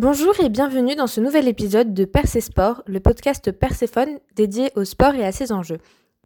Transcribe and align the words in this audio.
Bonjour 0.00 0.32
et 0.40 0.48
bienvenue 0.48 0.96
dans 0.96 1.06
ce 1.06 1.20
nouvel 1.20 1.46
épisode 1.46 1.92
de 1.92 2.06
Percé 2.06 2.40
Sport, 2.40 2.82
le 2.86 3.00
podcast 3.00 3.52
Perséphone 3.52 4.18
dédié 4.34 4.70
au 4.74 4.84
sport 4.84 5.14
et 5.14 5.26
à 5.26 5.30
ses 5.30 5.52
enjeux. 5.52 5.76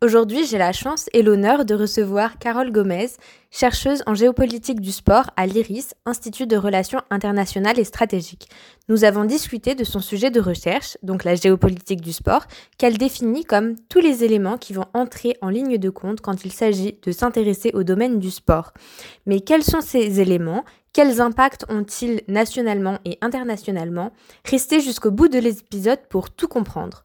Aujourd'hui, 0.03 0.45
j'ai 0.45 0.59
la 0.59 0.73
chance 0.73 1.09
et 1.13 1.23
l'honneur 1.23 1.65
de 1.65 1.75
recevoir 1.75 2.39
Carole 2.39 2.73
Gomez, 2.73 3.11
chercheuse 3.51 4.03
en 4.07 4.15
géopolitique 4.15 4.81
du 4.81 4.91
sport 4.91 5.31
à 5.37 5.47
l'IRIS, 5.47 5.95
Institut 6.05 6.49
de 6.49 6.57
Relations 6.57 7.01
internationales 7.11 7.79
et 7.79 7.85
stratégiques. 7.85 8.51
Nous 8.89 9.05
avons 9.05 9.25
discuté 9.25 9.77
de 9.77 9.85
son 9.85 10.01
sujet 10.01 10.31
de 10.31 10.41
recherche, 10.41 10.99
donc 11.05 11.23
la 11.23 11.37
géopolitique 11.37 12.01
du 12.01 12.13
sport, 12.13 12.45
qu'elle 12.77 12.99
définit 12.99 13.45
comme 13.45 13.77
tous 13.89 14.01
les 14.01 14.25
éléments 14.25 14.59
qui 14.59 14.73
vont 14.73 14.87
entrer 14.95 15.37
en 15.41 15.49
ligne 15.49 15.79
de 15.79 15.91
compte 15.91 16.21
quand 16.21 16.45
il 16.45 16.53
s'agit 16.53 16.99
de 17.01 17.13
s'intéresser 17.13 17.71
au 17.73 17.85
domaine 17.85 18.19
du 18.19 18.33
sport. 18.33 18.73
Mais 19.27 19.41
quels 19.41 19.65
sont 19.65 19.81
ces 19.81 20.21
éléments? 20.21 20.65
Quels 20.93 21.21
impacts 21.21 21.65
ont-ils 21.71 22.21
nationalement 22.29 22.99
et 23.05 23.17
internationalement? 23.21 24.13
Restez 24.45 24.81
jusqu'au 24.81 25.13
bout 25.13 25.29
de 25.29 25.39
l'épisode 25.39 26.01
pour 26.11 26.31
tout 26.31 26.49
comprendre. 26.49 27.05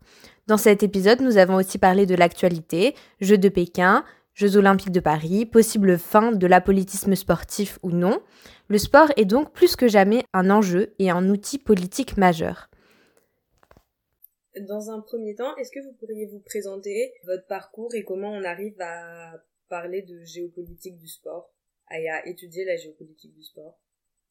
Dans 0.50 0.58
cet 0.58 0.82
épisode, 0.82 1.22
nous 1.22 1.38
avons 1.38 1.58
aussi 1.58 1.78
parlé 1.78 2.08
de 2.08 2.16
l'actualité, 2.16 2.96
Jeux 3.22 3.38
de 3.38 3.50
Pékin, 3.50 4.04
Jeux 4.34 4.58
olympiques 4.58 4.92
de 4.92 5.00
Paris, 5.00 5.46
possible 5.46 6.00
fin 6.00 6.32
de 6.32 6.48
l'apolitisme 6.48 7.14
sportif 7.14 7.78
ou 7.84 7.92
non. 7.92 8.20
Le 8.68 8.80
sport 8.80 9.12
est 9.16 9.26
donc 9.26 9.54
plus 9.54 9.76
que 9.76 9.88
jamais 9.88 10.24
un 10.34 10.50
enjeu 10.50 10.96
et 10.98 11.12
un 11.12 11.30
outil 11.30 11.60
politique 11.60 12.18
majeur. 12.18 12.72
Dans 14.68 14.90
un 14.90 15.02
premier 15.02 15.36
temps, 15.36 15.56
est-ce 15.58 15.70
que 15.70 15.86
vous 15.86 15.94
pourriez 16.00 16.26
vous 16.26 16.40
présenter 16.40 17.14
votre 17.28 17.46
parcours 17.46 17.94
et 17.94 18.04
comment 18.04 18.32
on 18.32 18.44
arrive 18.44 18.82
à 18.82 19.34
parler 19.70 20.02
de 20.02 20.24
géopolitique 20.24 20.98
du 20.98 21.08
sport 21.08 21.54
et 21.92 22.10
à 22.10 22.26
étudier 22.28 22.66
la 22.66 22.76
géopolitique 22.76 23.36
du 23.36 23.44
sport? 23.44 23.78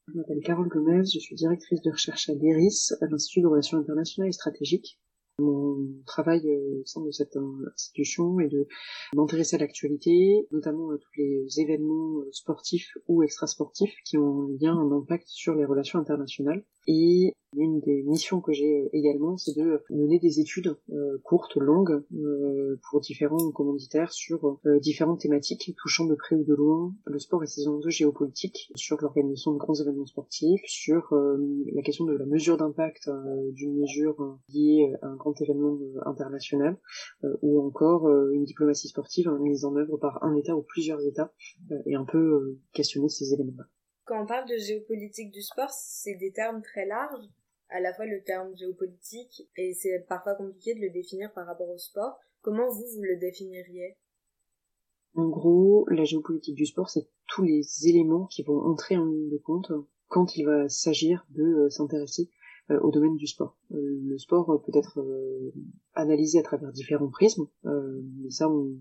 Je 0.08 0.18
m'appelle 0.18 0.40
Carole 0.44 0.66
Gomez, 0.66 1.04
je 1.04 1.20
suis 1.20 1.36
directrice 1.36 1.80
de 1.80 1.92
recherche 1.92 2.28
à 2.28 2.32
l'IRIS, 2.32 2.96
à 3.00 3.06
l'Institut 3.06 3.42
de 3.42 3.46
Relations 3.46 3.78
internationales 3.78 4.30
et 4.30 4.32
stratégiques. 4.32 4.98
Mon 5.40 5.86
travail 6.04 6.42
euh, 6.48 6.80
au 6.80 6.84
sein 6.84 7.00
de 7.00 7.10
cette 7.10 7.36
institution 7.72 8.40
est 8.40 8.48
de 8.48 8.66
m'intéresser 9.14 9.56
à 9.56 9.60
l'actualité, 9.60 10.46
notamment 10.50 10.90
à 10.90 10.98
tous 10.98 11.12
les 11.16 11.60
événements 11.60 12.18
euh, 12.20 12.28
sportifs 12.32 12.96
ou 13.06 13.22
extrasportifs 13.22 13.94
qui 14.04 14.18
ont 14.18 14.48
un 14.48 14.56
lien, 14.60 14.76
un 14.76 14.90
impact 14.92 15.28
sur 15.28 15.54
les 15.54 15.64
relations 15.64 15.98
internationales. 15.98 16.64
Et 16.88 17.34
une 17.56 17.80
des 17.80 18.02
missions 18.02 18.40
que 18.40 18.52
j'ai 18.52 18.82
euh, 18.82 18.88
également, 18.92 19.36
c'est 19.36 19.56
de 19.56 19.82
mener 19.90 20.18
des 20.18 20.40
études 20.40 20.76
euh, 20.90 21.18
courtes, 21.24 21.56
longues, 21.56 22.02
euh, 22.14 22.78
pour 22.88 23.00
différents 23.00 23.50
commanditaires 23.52 24.12
sur 24.12 24.58
différentes 24.80 25.20
thématiques 25.20 25.74
touchant 25.76 26.04
de 26.04 26.14
près 26.14 26.36
ou 26.36 26.44
de 26.44 26.54
loin 26.54 26.94
le 27.06 27.18
sport 27.18 27.42
et 27.42 27.46
ses 27.46 27.68
enjeux 27.68 27.90
géopolitiques, 27.90 28.70
sur 28.74 29.00
l'organisation 29.00 29.52
de 29.52 29.58
grands 29.58 29.74
événements 29.74 30.06
sportifs, 30.06 30.62
sur 30.66 31.12
la 31.12 31.82
question 31.82 32.04
de 32.04 32.12
la 32.12 32.26
mesure 32.26 32.56
d'impact 32.56 33.10
d'une 33.52 33.78
mesure 33.78 34.38
liée 34.48 34.92
à 35.02 35.08
un 35.08 35.16
grand 35.16 35.40
événement 35.40 35.78
international, 36.04 36.76
ou 37.42 37.60
encore 37.60 38.08
une 38.32 38.44
diplomatie 38.44 38.88
sportive 38.88 39.30
mise 39.40 39.64
en 39.64 39.76
œuvre 39.76 39.96
par 39.96 40.22
un 40.22 40.34
État 40.36 40.56
ou 40.56 40.62
plusieurs 40.62 41.04
États, 41.06 41.32
et 41.86 41.94
un 41.94 42.04
peu 42.04 42.58
questionner 42.72 43.08
ces 43.08 43.32
éléments-là. 43.32 43.64
Quand 44.08 44.22
on 44.22 44.26
parle 44.26 44.48
de 44.48 44.56
géopolitique 44.56 45.30
du 45.30 45.42
sport, 45.42 45.68
c'est 45.70 46.14
des 46.14 46.32
termes 46.32 46.62
très 46.62 46.86
larges 46.86 47.28
à 47.68 47.78
la 47.78 47.92
fois 47.92 48.06
le 48.06 48.22
terme 48.22 48.56
géopolitique 48.56 49.46
et 49.54 49.74
c'est 49.74 49.98
parfois 50.08 50.34
compliqué 50.34 50.74
de 50.74 50.80
le 50.80 50.88
définir 50.88 51.30
par 51.34 51.46
rapport 51.46 51.68
au 51.68 51.76
sport. 51.76 52.18
Comment 52.40 52.70
vous, 52.70 52.86
vous 52.94 53.02
le 53.02 53.18
définiriez? 53.18 53.98
En 55.14 55.28
gros, 55.28 55.86
la 55.90 56.04
géopolitique 56.04 56.54
du 56.54 56.64
sport, 56.64 56.88
c'est 56.88 57.06
tous 57.26 57.42
les 57.42 57.86
éléments 57.86 58.24
qui 58.24 58.42
vont 58.42 58.58
entrer 58.62 58.96
en 58.96 59.04
ligne 59.04 59.28
de 59.28 59.36
compte 59.36 59.72
quand 60.06 60.38
il 60.38 60.46
va 60.46 60.70
s'agir 60.70 61.26
de 61.28 61.42
euh, 61.42 61.68
s'intéresser 61.68 62.30
euh, 62.70 62.80
au 62.80 62.90
domaine 62.90 63.16
du 63.16 63.26
sport. 63.26 63.58
Euh, 63.72 64.00
le 64.04 64.16
sport 64.16 64.62
peut 64.64 64.72
être 64.74 65.04
analysé 65.92 66.38
à 66.38 66.42
travers 66.42 66.72
différents 66.72 67.10
prismes, 67.10 67.46
mais 67.64 68.30
ça 68.30 68.48
on 68.48 68.74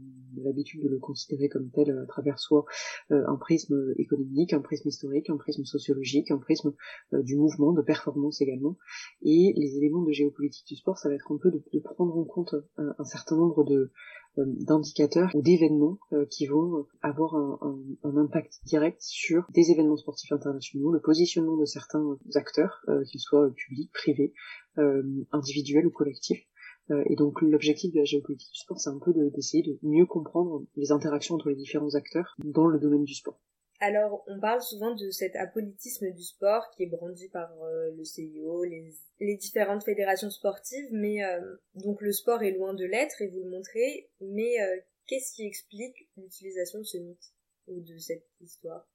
l'habitude 0.43 0.83
de 0.83 0.89
le 0.89 0.99
considérer 0.99 1.49
comme 1.49 1.69
tel 1.69 1.91
à 1.91 2.05
travers 2.05 2.39
soit 2.39 2.65
un 3.09 3.35
prisme 3.35 3.93
économique, 3.97 4.53
un 4.53 4.61
prisme 4.61 4.89
historique, 4.89 5.29
un 5.29 5.37
prisme 5.37 5.65
sociologique, 5.65 6.31
un 6.31 6.37
prisme 6.37 6.73
du 7.13 7.35
mouvement, 7.35 7.73
de 7.73 7.81
performance 7.81 8.41
également. 8.41 8.77
Et 9.21 9.53
les 9.55 9.77
éléments 9.77 10.01
de 10.01 10.11
géopolitique 10.11 10.67
du 10.67 10.75
sport, 10.75 10.97
ça 10.97 11.09
va 11.09 11.15
être 11.15 11.31
un 11.31 11.37
peu 11.37 11.51
de, 11.51 11.79
prendre 11.79 12.17
en 12.17 12.25
compte 12.25 12.55
un 12.77 13.05
certain 13.05 13.37
nombre 13.37 13.63
de 13.63 13.91
euh, 14.37 14.43
d'indicateurs 14.45 15.31
ou 15.33 15.41
d'événements 15.41 15.97
euh, 16.13 16.25
qui 16.25 16.45
vont 16.45 16.85
avoir 17.01 17.35
un, 17.35 17.59
un, 18.03 18.17
impact 18.17 18.59
direct 18.65 19.01
sur 19.01 19.45
des 19.53 19.71
événements 19.71 19.97
sportifs 19.97 20.31
internationaux, 20.31 20.91
le 20.91 20.99
positionnement 20.99 21.57
de 21.57 21.65
certains 21.65 22.17
acteurs, 22.35 22.83
euh, 22.87 23.03
qu'ils 23.05 23.21
soient 23.21 23.49
publics, 23.55 23.91
privés, 23.93 24.33
individuels 25.31 25.87
ou 25.87 25.89
collectifs. 25.89 26.45
Et 27.05 27.15
donc 27.15 27.41
l'objectif 27.41 27.93
de 27.93 27.99
la 27.99 28.05
géopolitique 28.05 28.51
du 28.53 28.59
sport, 28.59 28.79
c'est 28.79 28.89
un 28.89 28.99
peu 28.99 29.13
d'essayer 29.31 29.63
de 29.63 29.77
mieux 29.83 30.05
comprendre 30.05 30.63
les 30.75 30.91
interactions 30.91 31.35
entre 31.35 31.49
les 31.49 31.55
différents 31.55 31.95
acteurs 31.95 32.35
dans 32.43 32.67
le 32.67 32.79
domaine 32.79 33.03
du 33.03 33.13
sport. 33.13 33.39
Alors, 33.79 34.23
on 34.27 34.39
parle 34.39 34.61
souvent 34.61 34.95
de 34.95 35.09
cet 35.11 35.35
apolitisme 35.35 36.11
du 36.11 36.23
sport 36.23 36.69
qui 36.75 36.83
est 36.83 36.87
brandi 36.87 37.29
par 37.29 37.49
le 37.95 38.03
CIO, 38.03 38.63
les 38.63 38.93
les 39.19 39.37
différentes 39.37 39.83
fédérations 39.83 40.29
sportives, 40.29 40.87
mais 40.91 41.23
euh, 41.23 41.55
donc 41.75 42.01
le 42.01 42.11
sport 42.11 42.43
est 42.43 42.51
loin 42.51 42.73
de 42.73 42.85
l'être 42.85 43.21
et 43.21 43.27
vous 43.27 43.39
le 43.39 43.49
montrez, 43.49 44.09
mais 44.21 44.61
euh, 44.61 44.77
qu'est-ce 45.07 45.33
qui 45.33 45.45
explique 45.45 46.09
l'utilisation 46.17 46.79
de 46.79 46.83
ce 46.83 46.97
mythe 46.97 47.33
ou 47.67 47.79
de 47.81 47.97
cette 47.97 48.27
histoire? 48.41 48.87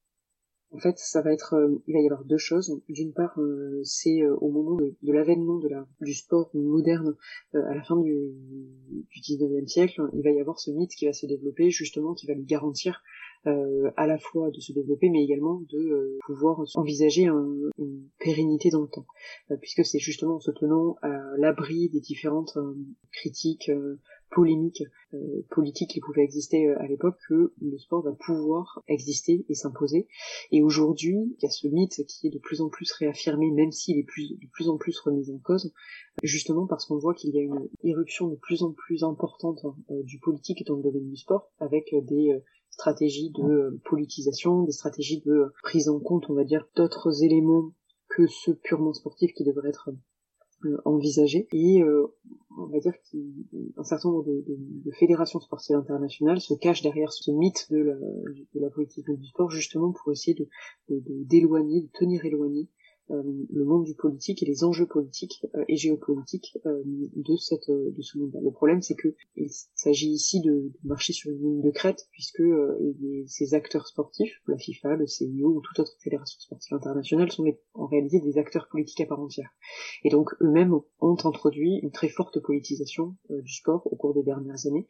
En 0.73 0.79
fait, 0.79 0.99
ça 0.99 1.23
va 1.23 1.33
être, 1.33 1.55
euh, 1.55 1.83
il 1.87 1.95
va 1.95 2.01
y 2.01 2.07
avoir 2.07 2.25
deux 2.25 2.39
choses. 2.39 2.81
D'une 2.89 3.13
part, 3.13 3.39
c'est 3.85 4.27
au 4.27 4.51
moment 4.51 4.77
de, 4.77 4.95
l'avènement 5.03 5.61
du 6.01 6.15
sport 6.15 6.51
moderne 6.55 7.15
à 7.55 7.75
la 7.75 7.83
fin 7.83 7.97
du, 7.97 8.33
du 8.91 9.21
19e 9.21 9.67
siècle, 9.67 10.03
il 10.15 10.23
va 10.23 10.31
y 10.31 10.41
avoir 10.41 10.59
ce 10.59 10.71
mythe 10.71 10.95
qui 10.95 11.07
va 11.07 11.13
se 11.13 11.27
développer, 11.27 11.71
justement, 11.71 12.15
qui 12.15 12.27
va 12.27 12.35
lui 12.35 12.45
garantir 12.45 13.03
euh, 13.49 13.91
à 13.97 14.07
la 14.07 14.19
fois 14.19 14.53
de 14.53 14.61
se 14.61 14.73
développer, 14.73 15.11
mais 15.11 15.25
également 15.25 15.63
de 15.69 15.79
euh, 15.79 16.19
pouvoir 16.27 16.61
envisager 16.77 17.25
une 17.25 18.09
pérennité 18.21 18.71
dans 18.71 18.83
le 18.83 18.87
temps, 18.87 19.07
euh, 19.51 19.57
puisque 19.57 19.85
c'est 19.85 19.99
justement 19.99 20.37
en 20.37 20.41
se 20.41 20.53
tenant 20.53 20.95
à 21.03 21.11
l'abri 21.39 21.89
des 21.89 21.99
différentes 21.99 22.57
critiques 23.11 23.69
polémiques 24.35 24.83
politiques 25.51 25.91
qui 25.91 26.01
pouvaient 26.01 26.25
exister 26.25 26.69
à 26.69 26.87
l'époque 26.87 27.17
que 27.29 27.53
le 27.61 27.79
sport 27.79 28.03
va 28.03 28.13
pouvoir 28.13 28.83
exister 28.89 29.45
et 29.49 29.55
s'imposer. 29.55 30.09
Et 30.51 30.63
aujourd'hui, 30.63 31.17
il 31.39 31.43
y 31.43 31.47
a 31.47 31.51
ce 31.51 31.69
mythe 31.69 32.05
qui 32.07 32.27
est 32.27 32.31
de 32.31 32.39
plus 32.39 32.61
en 32.61 32.69
plus 32.69 32.91
réaffirmé, 32.93 33.51
même 33.51 33.73
s'il 33.73 33.99
est 33.99 34.03
de 34.03 34.51
plus 34.53 34.69
en 34.69 34.79
plus 34.79 34.99
remis 35.01 35.31
en 35.31 35.39
cause, 35.39 35.73
justement 36.23 36.67
parce 36.67 36.87
qu'on 36.87 36.99
voit 36.99 37.15
qu'il 37.15 37.35
y 37.35 37.39
a 37.39 37.43
une 37.43 37.69
irruption 37.83 38.29
de 38.29 38.37
plus 38.37 38.63
en 38.63 38.73
plus 38.73 39.05
importante 39.05 39.61
du 39.91 40.19
politique 40.19 40.67
dans 40.67 40.77
le 40.77 40.83
domaine 40.83 41.09
du 41.09 41.17
sport, 41.17 41.51
avec 41.61 41.95
des 42.05 42.41
stratégies 42.73 43.31
de 43.31 43.43
euh, 43.43 43.81
politisation, 43.85 44.65
des 44.65 44.73
stratégies 44.73 45.21
de 45.21 45.53
prise 45.63 45.89
en 45.89 46.01
compte, 46.01 46.29
on 46.29 46.35
va 46.35 46.45
dire, 46.45 46.67
d'autres 46.75 47.23
éléments 47.23 47.73
que 48.09 48.27
ceux 48.27 48.55
purement 48.55 48.93
sportifs 48.93 49.33
qui 49.35 49.45
devraient 49.45 49.69
être 49.69 49.91
euh, 50.65 50.81
envisagés. 50.85 51.47
Et 51.53 51.83
euh, 51.83 52.07
on 52.59 52.67
va 52.67 52.79
dire 52.79 52.93
qu'un 52.93 53.85
certain 53.85 54.11
nombre 54.11 54.25
de, 54.25 54.91
fédérations 54.99 55.41
sportives 55.41 55.77
internationales 55.77 56.41
se 56.41 56.55
cachent 56.55 56.83
derrière 56.83 57.13
ce 57.13 57.31
mythe 57.31 57.67
de 57.71 57.99
la, 58.55 58.71
politique 58.71 59.11
du 59.11 59.27
sport 59.27 59.51
justement 59.51 59.93
pour 59.93 60.13
essayer 60.13 60.35
de 60.35 60.49
d'éloigner, 61.25 61.83
de, 61.83 61.89
tenir 61.93 62.25
éloigné 62.25 62.69
le 63.13 63.65
monde 63.65 63.85
du 63.85 63.95
politique 63.95 64.43
et 64.43 64.47
les 64.47 64.65
enjeux 64.65 64.87
politiques 64.87 65.47
euh, 65.55 65.65
et 65.69 65.77
géopolitiques 65.77 66.59
euh, 66.67 66.83
de 66.85 67.37
cette 67.37 67.71
de 67.71 68.03
ce 68.03 68.19
monde-là. 68.19 68.41
Le 68.43 68.51
problème, 68.51 68.83
c'est 68.83 68.95
que 68.95 69.15
il 69.37 69.51
s'agit 69.75 70.11
ici 70.11 70.41
de, 70.41 70.73
marcher 70.85 71.13
sur 71.13 71.31
une 71.31 71.39
ligne 71.39 71.63
de 71.63 71.71
crête, 71.71 72.07
puisque 72.11 72.43
ces 73.27 73.55
acteurs 73.55 73.87
sportifs, 73.87 74.41
la 74.47 74.57
FIFA, 74.57 74.97
le 74.97 75.07
CIO 75.07 75.49
ou 75.49 75.61
toute 75.61 75.79
autre 75.81 75.97
fédération 76.03 76.39
sportive 76.41 76.75
internationale, 76.75 77.31
sont 77.31 77.45
en 77.75 77.87
réalité 77.87 78.21
des 78.21 78.39
acteurs 78.39 78.69
politiques 78.69 79.01
à 79.01 79.07
part 79.07 79.21
entière. 79.21 79.51
Et 80.05 80.11
donc 80.11 80.31
eux-mêmes 80.41 80.75
ont 81.01 81.17
introduit 81.25 81.79
une 81.83 81.91
très 81.91 82.09
forte 82.09 82.41
politisation 82.41 83.17
du 83.31 83.53
sport 83.53 83.87
au 83.93 83.97
cours 83.97 84.15
des 84.15 84.23
dernières 84.23 84.67
années. 84.67 84.87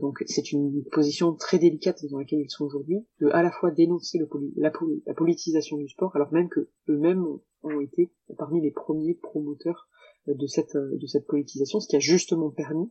donc 0.00 0.22
c'est 0.26 0.52
une 0.52 0.84
position 0.90 1.34
très 1.34 1.58
délicate 1.58 2.04
dans 2.10 2.18
laquelle 2.18 2.40
ils 2.40 2.50
sont 2.50 2.64
aujourd'hui, 2.64 3.06
de 3.20 3.28
à 3.28 3.42
la 3.42 3.50
fois 3.50 3.70
dénoncer 3.70 4.18
la, 4.56 4.72
la 5.06 5.14
politisation 5.14 5.76
du 5.76 5.88
sport, 5.88 6.14
alors 6.14 6.32
même 6.32 6.48
que 6.48 6.68
eux-mêmes 6.88 7.26
ont 7.62 7.80
été 7.80 8.12
parmi 8.36 8.60
les 8.60 8.70
premiers 8.70 9.14
promoteurs 9.14 9.88
euh, 10.28 10.34
de 10.34 10.46
cette, 10.46 10.76
euh, 10.76 10.96
de 10.96 11.06
cette 11.06 11.26
politisation, 11.26 11.80
ce 11.80 11.88
qui 11.88 11.96
a 11.96 12.00
justement 12.00 12.50
permis 12.50 12.90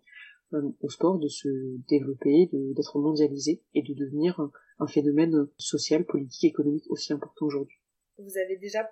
euh, 0.53 0.61
au 0.81 0.89
sport 0.89 1.19
de 1.19 1.27
se 1.27 1.49
développer, 1.87 2.49
d'être 2.51 2.99
mondialisé 2.99 3.61
et 3.73 3.83
de 3.83 3.93
devenir 3.93 4.39
un, 4.79 4.87
phénomène 4.87 5.47
social, 5.57 6.05
politique, 6.05 6.51
économique 6.51 6.85
aussi 6.89 7.13
important 7.13 7.45
aujourd'hui. 7.45 7.77
Vous 8.17 8.37
avez 8.37 8.57
déjà 8.57 8.89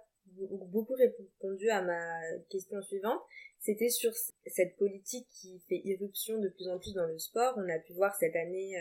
beaucoup 0.72 0.94
répondu 0.94 1.70
à 1.70 1.82
ma 1.82 2.38
question 2.50 2.82
suivante. 2.82 3.20
C'était 3.60 3.90
sur 3.90 4.12
cette 4.46 4.76
politique 4.78 5.28
qui 5.32 5.60
fait 5.68 5.82
irruption 5.84 6.40
de 6.40 6.50
plus 6.50 6.68
en 6.68 6.78
plus 6.78 6.94
dans 6.94 7.08
le 7.08 7.18
sport. 7.18 7.54
On 7.58 7.70
a 7.70 7.80
pu 7.80 7.94
voir 7.94 8.14
cette 8.16 8.36
année 8.36 8.76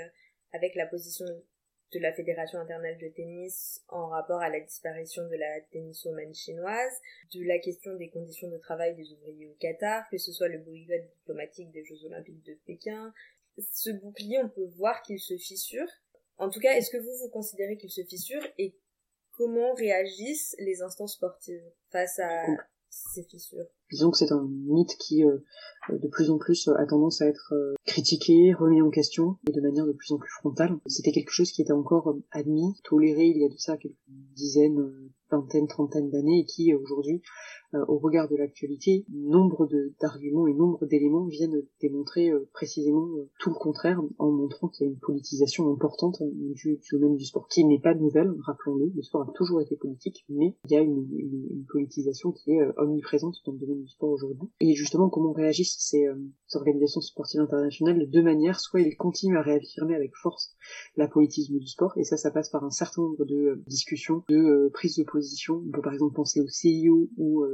avec 0.53 0.75
la 0.75 0.87
position 0.87 1.25
de 1.93 1.99
la 2.01 2.13
Fédération 2.13 2.59
internationale 2.59 2.99
de 2.99 3.09
tennis 3.15 3.83
en 3.89 4.09
rapport 4.09 4.41
à 4.41 4.49
la 4.49 4.61
disparition 4.61 5.27
de 5.29 5.37
la 5.37 5.61
tenniswoman 5.73 6.35
chinoise, 6.35 7.01
de 7.35 7.45
la 7.45 7.59
question 7.59 7.95
des 7.95 8.11
conditions 8.11 8.49
de 8.49 8.59
travail 8.59 8.95
des 8.97 9.13
ouvriers 9.13 9.47
au 9.47 9.55
Qatar, 9.61 10.09
que 10.11 10.19
ce 10.19 10.33
soit 10.33 10.49
le 10.49 10.59
boycott 10.59 11.03
diplomatique 11.19 11.71
des 11.71 11.85
Jeux 11.85 12.05
olympiques 12.07 12.45
de 12.45 12.55
Pékin. 12.67 13.13
Ce 13.73 13.91
bouclier, 13.91 14.39
on 14.43 14.49
peut 14.49 14.69
voir 14.77 15.01
qu'il 15.03 15.21
se 15.21 15.37
fissure. 15.37 15.89
En 16.39 16.51
tout 16.51 16.61
cas, 16.61 16.75
est-ce 16.75 16.91
que 16.91 16.99
vous, 16.99 17.17
vous 17.23 17.31
considérez 17.31 17.77
qu'il 17.77 17.91
se 17.91 18.05
fissure 18.05 18.43
et 18.59 18.75
comment 19.33 19.75
réagissent 19.75 20.57
les 20.59 20.83
instances 20.83 21.15
sportives 21.15 21.65
face 21.91 22.19
à 22.19 22.45
ces 23.13 23.23
fissures 23.25 23.67
Disons 23.91 24.11
que 24.11 24.17
c'est 24.17 24.33
un 24.33 24.49
mythe 24.67 24.97
qui, 24.99 25.25
euh, 25.25 25.39
de 25.91 26.09
plus 26.09 26.31
en 26.31 26.39
plus, 26.39 26.69
a 26.69 26.87
tendance 26.87 27.23
à 27.23 27.27
être 27.27 27.53
euh, 27.53 27.75
critiqué, 27.85 28.53
remis 28.53 28.83
en 28.83 28.91
question, 28.91 29.37
et 29.49 29.53
de 29.53 29.61
manière 29.61 29.87
de 29.87 29.93
plus 29.93 30.13
en 30.13 30.19
plus 30.19 30.31
frontale. 30.31 30.77
C'était 30.87 31.13
quelque 31.13 31.31
chose 31.31 31.53
qui 31.53 31.63
était 31.63 31.73
encore 31.73 32.11
euh, 32.11 32.23
admis, 32.33 32.75
toléré 32.85 33.27
il 33.27 33.39
y 33.39 33.45
a 33.45 33.49
de 33.49 33.59
ça 33.59 33.77
quelques 33.77 33.95
dizaines, 34.09 35.11
vingtaines, 35.31 35.69
trentaines 35.69 36.11
d'années, 36.11 36.41
et 36.41 36.45
qui 36.45 36.75
aujourd'hui 36.75 37.23
euh, 37.66 37.66
au 37.73 37.99
regard 37.99 38.29
de 38.29 38.37
l'actualité, 38.37 39.05
nombre 39.11 39.69
d'arguments 40.01 40.47
et 40.47 40.55
nombre 40.55 40.87
d'éléments 40.87 41.27
viennent 41.27 41.63
démontrer 41.81 42.31
euh, 42.31 42.49
précisément 42.53 43.09
euh, 43.17 43.29
tout 43.39 43.51
le 43.51 43.57
contraire 43.57 44.01
en 44.19 44.31
montrant 44.31 44.69
qu'il 44.69 44.87
y 44.87 44.89
a 44.89 44.93
une 44.93 44.99
politisation 44.99 45.71
importante 45.71 46.23
du, 46.23 46.81
domaine 46.93 47.17
du 47.17 47.25
sport 47.25 47.49
qui 47.49 47.65
n'est 47.65 47.81
pas 47.81 47.95
nouvelle, 47.95 48.33
rappelons-le, 48.41 48.93
le 48.95 49.03
sport 49.03 49.23
a 49.23 49.33
toujours 49.33 49.61
été 49.61 49.77
politique, 49.77 50.25
mais 50.29 50.55
il 50.67 50.73
y 50.73 50.77
a 50.77 50.81
une, 50.81 51.07
politisation 51.69 52.33
qui 52.33 52.53
est 52.53 52.63
omniprésente 52.79 53.37
dans 53.45 53.53
le 53.53 53.59
domaine 53.59 53.83
du 53.83 53.89
sport 53.89 54.11
aujourd'hui. 54.11 54.49
Et 54.61 54.75
justement, 54.75 55.09
comment 55.09 55.33
réagissent 55.33 55.77
ces, 55.79 56.07
organisations 56.55 57.01
sportives 57.01 57.41
internationales 57.41 57.99
de 57.99 58.05
deux 58.05 58.23
manières, 58.23 58.61
soit 58.61 58.81
ils 58.81 58.97
continuent 58.97 59.37
à 59.37 59.43
réaffirmer 59.43 59.95
avec 59.95 60.15
force 60.15 60.55
la 60.97 61.09
politisme 61.09 61.59
du 61.59 61.67
sport, 61.67 61.93
et 61.97 62.05
ça, 62.05 62.17
ça 62.17 62.31
passe 62.31 62.51
par 62.51 62.65
un 62.65 62.71
certain 62.71 63.03
nombre 63.03 63.25
de 63.25 63.61
discussions, 63.67 64.23
de 64.29 64.71
prises 64.73 64.97
de 64.97 65.05
position. 65.05 65.63
On 65.67 65.71
peut 65.71 65.83
par 65.83 65.93
exemple 65.93 66.15
penser 66.15 66.41
au 66.41 66.49
CIO 66.49 67.11
ou 67.17 67.45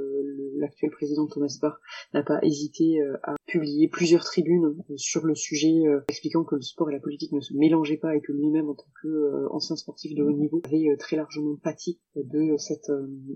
l'actuel 0.57 0.91
président 0.91 1.27
Thomas 1.27 1.57
Bach 1.61 1.75
n'a 2.15 2.23
pas 2.23 2.39
hésité 2.43 3.01
euh, 3.01 3.17
à 3.23 3.35
publier 3.47 3.89
plusieurs 3.89 4.25
tribunes 4.25 4.77
euh, 4.91 4.97
sur 4.97 5.25
le 5.25 5.35
sujet, 5.35 5.87
euh, 5.87 6.01
expliquant 6.09 6.45
que 6.45 6.55
le 6.55 6.63
sport 6.63 6.91
et 6.91 6.93
la 6.93 7.01
politique 7.01 7.33
ne 7.33 7.41
se 7.41 7.55
mélangeaient 7.55 7.97
pas 7.97 8.17
et 8.17 8.21
que 8.21 8.33
lui-même, 8.33 8.69
en 8.69 8.75
tant 8.75 8.87
qu'ancien 9.03 9.77
sportif 9.77 10.15
de 10.15 10.23
haut 10.23 10.33
niveau, 10.33 10.63
avait 10.65 10.97
très 10.97 11.17
largement 11.17 11.57
pâti 11.57 12.01
de 12.17 12.57
cette 12.57 12.91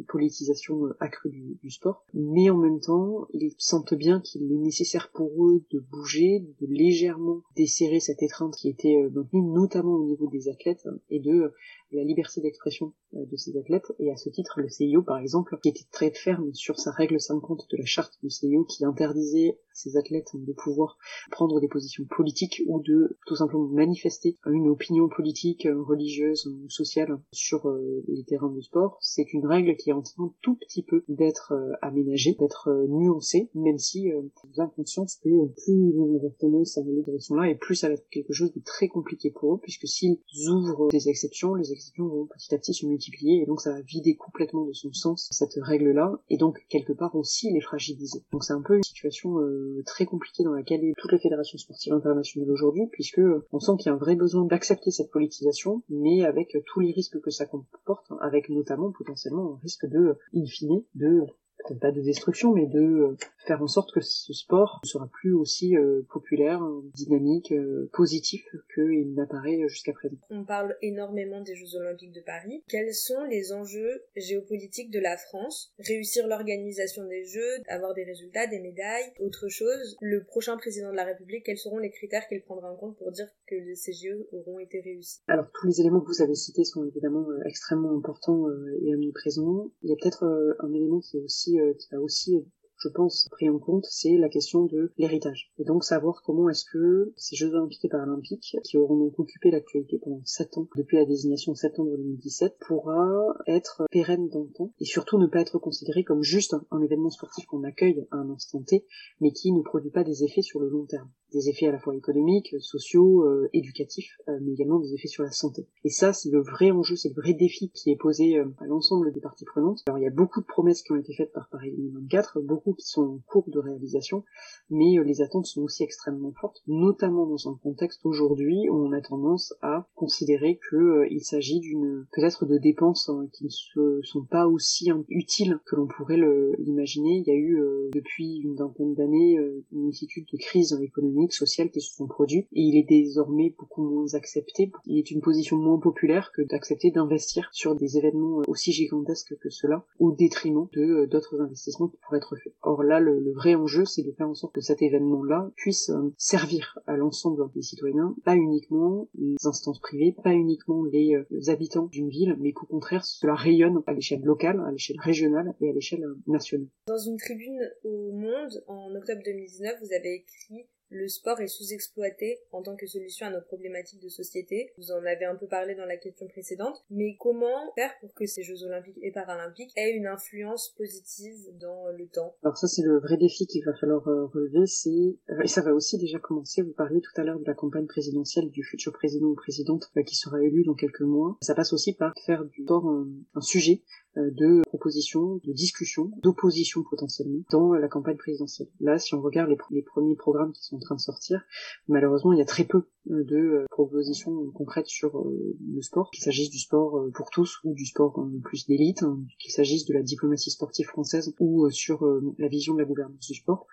politisation 0.08 0.86
accrue 1.00 1.30
du, 1.30 1.70
sport. 1.70 2.04
Mais 2.14 2.50
en 2.50 2.56
même 2.56 2.80
temps, 2.80 3.26
ils 3.32 3.54
sentent 3.58 3.94
bien 3.94 4.20
qu'il 4.20 4.42
est 4.50 4.56
nécessaire 4.56 5.10
pour 5.12 5.46
eux 5.46 5.64
de 5.72 5.80
bouger, 5.80 6.44
de 6.60 6.66
légèrement 6.66 7.42
desserrer 7.56 8.00
cette 8.00 8.22
étreinte 8.22 8.54
qui 8.56 8.68
était 8.68 8.96
maintenue, 9.12 9.42
notamment 9.42 9.94
au 9.94 10.04
niveau 10.04 10.28
des 10.28 10.48
athlètes, 10.48 10.86
et 11.10 11.20
de 11.20 11.52
la 11.92 12.04
liberté 12.04 12.40
d'expression 12.40 12.92
de 13.12 13.36
ces 13.36 13.56
athlètes. 13.56 13.92
Et 13.98 14.10
à 14.10 14.16
ce 14.16 14.28
titre, 14.28 14.60
le 14.60 14.68
CIO, 14.68 15.02
par 15.02 15.18
exemple, 15.18 15.58
qui 15.62 15.68
était 15.68 15.86
très 15.90 16.10
ferme 16.10 16.52
sur 16.54 16.78
sa 16.78 16.90
règle 16.90 17.20
50 17.20 17.66
de 17.70 17.76
la 17.76 17.84
charte 17.84 18.14
du 18.22 18.30
CIO 18.30 18.64
qui 18.64 18.84
interdisait 18.84 19.58
à 19.76 19.78
ses 19.78 19.96
athlètes 19.96 20.30
de 20.34 20.52
pouvoir 20.52 20.98
prendre 21.30 21.60
des 21.60 21.68
positions 21.68 22.04
politiques 22.04 22.62
ou 22.66 22.80
de 22.80 23.18
tout 23.26 23.36
simplement 23.36 23.66
manifester 23.66 24.38
une 24.46 24.68
opinion 24.68 25.08
politique, 25.08 25.68
religieuse 25.70 26.46
ou 26.46 26.68
sociale 26.70 27.20
sur 27.32 27.68
euh, 27.68 28.02
les 28.08 28.24
terrains 28.24 28.50
de 28.50 28.60
sport. 28.60 28.98
C'est 29.00 29.32
une 29.32 29.46
règle 29.46 29.76
qui 29.76 29.90
est 29.90 29.92
en 29.92 30.02
train 30.02 30.32
tout 30.42 30.56
petit 30.56 30.82
peu 30.82 31.04
d'être 31.08 31.52
euh, 31.52 31.72
aménagée, 31.82 32.34
d'être 32.38 32.68
euh, 32.68 32.86
nuancée, 32.88 33.50
même 33.54 33.78
si 33.78 34.10
vous 34.10 34.60
avez 34.60 34.70
conscience 34.76 35.16
que 35.16 35.28
plus 35.28 35.88
ils 35.88 35.94
vont 35.96 36.16
à 36.16 36.80
aller 36.80 37.02
direction-là 37.02 37.50
et 37.50 37.54
plus 37.54 37.74
ça 37.74 37.88
va 37.88 37.94
être 37.94 38.08
quelque 38.10 38.32
chose 38.32 38.52
de 38.52 38.60
très 38.60 38.88
compliqué 38.88 39.30
pour 39.30 39.54
eux, 39.54 39.58
puisque 39.62 39.86
s'ils 39.86 40.18
ouvrent 40.48 40.88
des 40.88 41.08
exceptions, 41.08 41.54
les 41.54 41.72
exceptions 41.72 42.06
vont 42.06 42.26
petit 42.26 42.54
à 42.54 42.58
petit 42.58 42.74
se 42.74 42.86
multiplier 42.86 43.42
et 43.42 43.46
donc 43.46 43.60
ça 43.60 43.72
va 43.72 43.80
vider 43.82 44.16
complètement 44.16 44.64
de 44.64 44.72
son 44.72 44.92
sens 44.92 45.28
cette 45.30 45.54
règle-là 45.60 46.20
et 46.30 46.36
donc 46.36 46.64
quelque 46.68 46.92
part 46.92 47.14
aussi 47.14 47.52
les 47.52 47.60
fragiliser. 47.60 48.24
Donc 48.32 48.44
c'est 48.44 48.52
un 48.52 48.62
peu 48.62 48.76
une 48.76 48.82
situation 48.82 49.38
euh, 49.40 49.65
très 49.84 50.06
compliquée 50.06 50.44
dans 50.44 50.52
laquelle 50.52 50.84
est 50.84 50.94
toutes 50.96 51.12
les 51.12 51.18
fédérations 51.18 51.58
sportives 51.58 51.92
internationales 51.92 52.50
aujourd'hui, 52.50 52.86
puisque 52.92 53.18
euh, 53.18 53.46
on 53.52 53.60
sent 53.60 53.72
qu'il 53.78 53.86
y 53.86 53.88
a 53.90 53.94
un 53.94 53.98
vrai 53.98 54.16
besoin 54.16 54.44
d'accepter 54.44 54.90
cette 54.90 55.10
politisation, 55.10 55.82
mais 55.88 56.24
avec 56.24 56.56
tous 56.66 56.80
les 56.80 56.92
risques 56.92 57.20
que 57.20 57.30
ça 57.30 57.46
comporte, 57.46 58.06
avec 58.20 58.48
notamment 58.48 58.92
potentiellement 58.92 59.54
un 59.54 59.58
risque 59.62 59.86
de, 59.86 60.18
in 60.34 60.46
fine, 60.46 60.82
de 60.94 61.26
peut-être 61.58 61.80
pas 61.80 61.92
de 61.92 62.00
destruction, 62.00 62.52
mais 62.52 62.66
de 62.66 62.80
euh, 62.80 63.16
faire 63.46 63.62
en 63.62 63.66
sorte 63.66 63.92
que 63.92 64.00
ce 64.00 64.32
sport 64.32 64.80
ne 64.84 64.88
sera 64.88 65.08
plus 65.08 65.32
aussi 65.32 65.76
euh, 65.76 66.02
populaire, 66.10 66.60
dynamique, 66.94 67.52
euh, 67.52 67.88
positif 67.92 68.44
qu'il 68.74 69.14
n'apparaît 69.14 69.68
jusqu'à 69.68 69.92
présent. 69.92 70.16
On 70.30 70.44
parle 70.44 70.76
énormément 70.82 71.40
des 71.40 71.54
Jeux 71.54 71.76
Olympiques 71.76 72.12
de 72.12 72.20
Paris. 72.20 72.62
Quels 72.68 72.94
sont 72.94 73.24
les 73.24 73.52
enjeux 73.52 74.04
géopolitiques 74.16 74.90
de 74.90 75.00
la 75.00 75.16
France? 75.16 75.72
Réussir 75.78 76.26
l'organisation 76.26 77.06
des 77.06 77.24
Jeux, 77.24 77.62
avoir 77.68 77.94
des 77.94 78.04
résultats, 78.04 78.46
des 78.46 78.60
médailles, 78.60 79.12
autre 79.20 79.48
chose. 79.48 79.96
Le 80.00 80.24
prochain 80.24 80.56
président 80.56 80.90
de 80.90 80.96
la 80.96 81.04
République, 81.04 81.44
quels 81.44 81.58
seront 81.58 81.78
les 81.78 81.90
critères 81.90 82.26
qu'il 82.28 82.42
prendra 82.42 82.70
en 82.72 82.76
compte 82.76 82.96
pour 82.96 83.12
dire 83.12 83.28
que 83.46 83.74
ces 83.74 83.92
Jeux 83.92 84.28
auront 84.32 84.58
été 84.58 84.80
réussis? 84.80 85.20
Alors 85.28 85.46
tous 85.52 85.66
les 85.66 85.80
éléments 85.80 86.00
que 86.00 86.08
vous 86.08 86.22
avez 86.22 86.34
cités 86.34 86.64
sont 86.64 86.84
évidemment 86.84 87.26
extrêmement 87.44 87.96
importants 87.96 88.46
et 88.82 88.94
omniprésents. 88.94 89.70
Il 89.82 89.90
y 89.90 89.92
a 89.92 89.96
peut-être 89.96 90.24
un 90.60 90.72
élément 90.72 91.00
qui 91.00 91.18
est 91.18 91.20
aussi 91.20 91.55
euh, 91.58 91.74
qui 91.74 91.88
va 91.92 92.00
aussi 92.00 92.44
je 92.78 92.88
pense, 92.88 93.28
pris 93.30 93.48
en 93.48 93.58
compte, 93.58 93.86
c'est 93.88 94.16
la 94.16 94.28
question 94.28 94.64
de 94.64 94.92
l'héritage. 94.98 95.52
Et 95.58 95.64
donc 95.64 95.84
savoir 95.84 96.22
comment 96.22 96.48
est-ce 96.48 96.64
que 96.64 97.12
ces 97.16 97.36
Jeux 97.36 97.54
Olympiques 97.54 97.84
et 97.84 97.88
Paralympiques, 97.88 98.56
qui 98.64 98.76
auront 98.76 98.96
donc 98.96 99.18
occupé 99.18 99.50
l'actualité 99.50 99.98
pendant 99.98 100.20
7 100.24 100.58
ans, 100.58 100.68
depuis 100.76 100.96
la 100.96 101.06
désignation 101.06 101.52
de 101.52 101.56
septembre 101.56 101.90
2017, 101.96 102.58
pourra 102.66 103.34
être 103.46 103.84
pérenne 103.90 104.28
dans 104.28 104.42
le 104.42 104.50
temps, 104.50 104.72
et 104.80 104.84
surtout 104.84 105.18
ne 105.18 105.26
pas 105.26 105.40
être 105.40 105.58
considéré 105.58 106.04
comme 106.04 106.22
juste 106.22 106.54
un, 106.70 106.82
événement 106.82 107.10
sportif 107.10 107.46
qu'on 107.46 107.64
accueille 107.64 108.06
à 108.10 108.16
un 108.16 108.30
instant 108.30 108.62
T, 108.62 108.86
mais 109.20 109.32
qui 109.32 109.52
ne 109.52 109.62
produit 109.62 109.90
pas 109.90 110.04
des 110.04 110.22
effets 110.24 110.42
sur 110.42 110.60
le 110.60 110.68
long 110.68 110.84
terme. 110.84 111.10
Des 111.32 111.48
effets 111.48 111.66
à 111.66 111.72
la 111.72 111.78
fois 111.78 111.94
économiques, 111.94 112.54
sociaux, 112.60 113.24
euh, 113.24 113.48
éducatifs, 113.52 114.16
euh, 114.28 114.38
mais 114.42 114.52
également 114.52 114.78
des 114.78 114.94
effets 114.94 115.08
sur 115.08 115.22
la 115.22 115.30
santé. 115.30 115.66
Et 115.84 115.90
ça, 115.90 116.12
c'est 116.12 116.30
le 116.30 116.40
vrai 116.40 116.70
enjeu, 116.70 116.96
c'est 116.96 117.10
le 117.10 117.14
vrai 117.14 117.32
défi 117.34 117.70
qui 117.70 117.90
est 117.90 117.96
posé 117.96 118.38
euh, 118.38 118.46
à 118.58 118.66
l'ensemble 118.66 119.12
des 119.12 119.20
parties 119.20 119.44
prenantes. 119.44 119.82
Alors 119.86 119.98
il 119.98 120.02
y 120.02 120.06
a 120.06 120.10
beaucoup 120.10 120.40
de 120.40 120.46
promesses 120.46 120.82
qui 120.82 120.92
ont 120.92 120.96
été 120.96 121.14
faites 121.14 121.32
par 121.32 121.48
Paris 121.48 121.72
2024, 121.76 122.40
beaucoup 122.40 122.74
qui 122.74 122.88
sont 122.88 123.02
en 123.02 123.18
cours 123.26 123.48
de 123.48 123.58
réalisation, 123.58 124.24
mais 124.70 124.98
euh, 124.98 125.04
les 125.04 125.22
attentes 125.22 125.46
sont 125.46 125.62
aussi 125.62 125.82
extrêmement 125.82 126.32
fortes, 126.32 126.62
notamment 126.66 127.26
dans 127.26 127.48
un 127.48 127.58
contexte 127.62 128.00
aujourd'hui 128.04 128.68
où 128.68 128.74
on 128.74 128.92
a 128.92 129.00
tendance 129.00 129.54
à 129.62 129.86
considérer 129.94 130.58
qu'il 130.68 130.78
euh, 130.78 131.18
s'agit 131.20 131.60
d'une 131.60 132.06
peut-être 132.12 132.46
de 132.46 132.58
dépenses 132.58 133.08
hein, 133.08 133.28
qui 133.32 133.44
ne 133.76 134.00
sont 134.02 134.24
pas 134.24 134.46
aussi 134.46 134.90
utiles 135.08 135.58
que 135.66 135.76
l'on 135.76 135.86
pourrait 135.86 136.20
l'imaginer. 136.58 137.22
Il 137.24 137.26
y 137.26 137.30
a 137.30 137.36
eu 137.36 137.60
depuis 137.92 138.38
une 138.38 138.54
vingtaine 138.54 138.94
d'années 138.94 139.38
une 139.72 139.82
multitude 139.84 140.26
de 140.32 140.38
crises 140.38 140.78
économiques, 140.80 141.15
sociales 141.30 141.70
qui 141.70 141.80
se 141.80 141.94
sont 141.94 142.06
produites, 142.06 142.46
et 142.52 142.60
il 142.60 142.76
est 142.76 142.88
désormais 142.88 143.54
beaucoup 143.58 143.82
moins 143.82 144.14
accepté. 144.14 144.70
Il 144.86 144.98
est 144.98 145.10
une 145.10 145.20
position 145.20 145.56
moins 145.56 145.78
populaire 145.78 146.32
que 146.34 146.42
d'accepter 146.42 146.90
d'investir 146.90 147.48
sur 147.52 147.74
des 147.74 147.96
événements 147.98 148.42
aussi 148.46 148.72
gigantesques 148.72 149.36
que 149.38 149.50
cela, 149.50 149.84
au 149.98 150.12
détriment 150.12 150.68
de 150.72 151.06
d'autres 151.06 151.40
investissements 151.40 151.88
qui 151.88 151.96
pourraient 151.98 152.18
être 152.18 152.36
faits. 152.36 152.54
Or 152.62 152.82
là, 152.82 153.00
le, 153.00 153.32
vrai 153.32 153.54
enjeu, 153.54 153.84
c'est 153.84 154.02
de 154.02 154.12
faire 154.12 154.28
en 154.28 154.34
sorte 154.34 154.54
que 154.54 154.60
cet 154.60 154.82
événement-là 154.82 155.50
puisse 155.56 155.90
euh, 155.90 156.12
servir 156.16 156.78
à 156.86 156.96
l'ensemble 156.96 157.50
des 157.54 157.62
citoyens, 157.62 158.14
pas 158.24 158.36
uniquement 158.36 159.08
les 159.14 159.36
instances 159.44 159.80
privées, 159.80 160.14
pas 160.22 160.32
uniquement 160.32 160.84
les, 160.84 161.14
euh, 161.14 161.50
habitants 161.50 161.86
d'une 161.86 162.08
ville, 162.08 162.36
mais 162.38 162.52
qu'au 162.52 162.66
contraire, 162.66 163.04
cela 163.04 163.34
rayonne 163.34 163.82
à 163.86 163.92
l'échelle 163.92 164.22
locale, 164.22 164.60
à 164.66 164.70
l'échelle 164.70 165.00
régionale 165.00 165.54
et 165.60 165.70
à 165.70 165.72
l'échelle 165.72 166.04
euh, 166.04 166.18
nationale. 166.26 166.68
Dans 166.88 166.98
une 166.98 167.16
tribune 167.16 167.60
au 167.84 168.12
Monde, 168.12 168.64
en 168.68 168.94
octobre 168.94 169.22
2019, 169.24 169.74
vous 169.80 169.92
avez 169.92 170.14
écrit 170.14 170.66
le 170.90 171.08
sport 171.08 171.40
est 171.40 171.48
sous-exploité 171.48 172.38
en 172.52 172.62
tant 172.62 172.76
que 172.76 172.86
solution 172.86 173.26
à 173.26 173.30
nos 173.30 173.40
problématiques 173.40 174.02
de 174.02 174.08
société. 174.08 174.72
Vous 174.78 174.92
en 174.92 175.04
avez 175.04 175.24
un 175.24 175.36
peu 175.36 175.46
parlé 175.46 175.74
dans 175.74 175.84
la 175.84 175.96
question 175.96 176.26
précédente, 176.28 176.84
mais 176.90 177.16
comment 177.18 177.72
faire 177.74 177.92
pour 178.00 178.14
que 178.14 178.26
ces 178.26 178.42
Jeux 178.42 178.62
olympiques 178.64 178.98
et 179.02 179.12
paralympiques 179.12 179.72
aient 179.76 179.92
une 179.92 180.06
influence 180.06 180.74
positive 180.76 181.36
dans 181.58 181.88
le 181.88 182.06
temps? 182.08 182.34
Alors 182.42 182.56
ça 182.56 182.68
c'est 182.68 182.82
le 182.82 182.98
vrai 182.98 183.16
défi 183.16 183.46
qu'il 183.46 183.64
va 183.64 183.74
falloir 183.74 184.06
euh, 184.08 184.26
relever, 184.26 184.66
c'est 184.66 184.90
euh, 185.30 185.42
et 185.42 185.48
ça 185.48 185.62
va 185.62 185.74
aussi 185.74 185.98
déjà 185.98 186.18
commencer. 186.18 186.62
Vous 186.62 186.72
parliez 186.72 187.00
tout 187.00 187.20
à 187.20 187.24
l'heure 187.24 187.38
de 187.38 187.46
la 187.46 187.54
campagne 187.54 187.86
présidentielle 187.86 188.50
du 188.50 188.62
futur 188.62 188.92
président 188.92 189.26
ou 189.26 189.34
présidente 189.34 189.90
euh, 189.96 190.02
qui 190.02 190.16
sera 190.16 190.42
élu 190.42 190.64
dans 190.64 190.74
quelques 190.74 191.00
mois. 191.00 191.36
Ça 191.40 191.54
passe 191.54 191.72
aussi 191.72 191.94
par 191.94 192.12
faire 192.24 192.44
du 192.44 192.62
sport 192.62 192.86
un 193.34 193.40
sujet 193.40 193.82
de 194.16 194.62
propositions, 194.66 195.40
de 195.44 195.52
discussions, 195.52 196.10
d'opposition 196.22 196.82
potentiellement 196.88 197.42
dans 197.50 197.72
la 197.74 197.88
campagne 197.88 198.16
présidentielle. 198.16 198.68
Là, 198.80 198.98
si 198.98 199.14
on 199.14 199.20
regarde 199.20 199.50
les, 199.70 199.82
premiers 199.82 200.16
programmes 200.16 200.52
qui 200.52 200.64
sont 200.64 200.76
en 200.76 200.80
train 200.80 200.94
de 200.94 201.00
sortir, 201.00 201.44
malheureusement, 201.88 202.32
il 202.32 202.38
y 202.38 202.42
a 202.42 202.46
très 202.46 202.64
peu 202.64 202.84
euh, 203.10 203.24
de 203.24 203.36
euh, 203.36 203.64
propositions 203.70 204.50
concrètes 204.52 204.86
sur 204.86 205.24
le 205.24 205.82
sport, 205.82 206.10
qu'il 206.10 206.24
s'agisse 206.24 206.50
du 206.50 206.58
sport 206.58 207.06
pour 207.14 207.30
tous 207.30 207.58
ou 207.64 207.74
du 207.74 207.86
sport 207.86 208.26
plus 208.44 208.66
d'élite, 208.66 209.02
hein, 209.02 209.20
qu'il 209.38 209.52
s'agisse 209.52 209.86
de 209.86 209.94
la 209.94 210.02
diplomatie 210.02 210.50
sportive 210.50 210.86
française 210.86 211.34
ou 211.40 211.68
sur 211.70 212.04
la 212.38 212.48
vision 212.48 212.74
de 212.74 212.78
la 212.78 212.84
gouvernance 212.84 213.26
du 213.26 213.34
sport. 213.34 213.66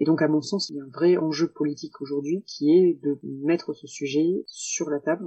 Et 0.00 0.04
donc, 0.04 0.22
à 0.22 0.28
mon 0.28 0.42
sens, 0.42 0.68
il 0.68 0.76
y 0.76 0.80
a 0.80 0.84
un 0.84 0.90
vrai 0.90 1.16
enjeu 1.16 1.48
politique 1.48 2.00
aujourd'hui 2.00 2.42
qui 2.46 2.70
est 2.70 2.98
de 3.02 3.18
mettre 3.22 3.72
ce 3.72 3.86
sujet 3.86 4.44
sur 4.46 4.90
la 4.90 5.00
table 5.00 5.26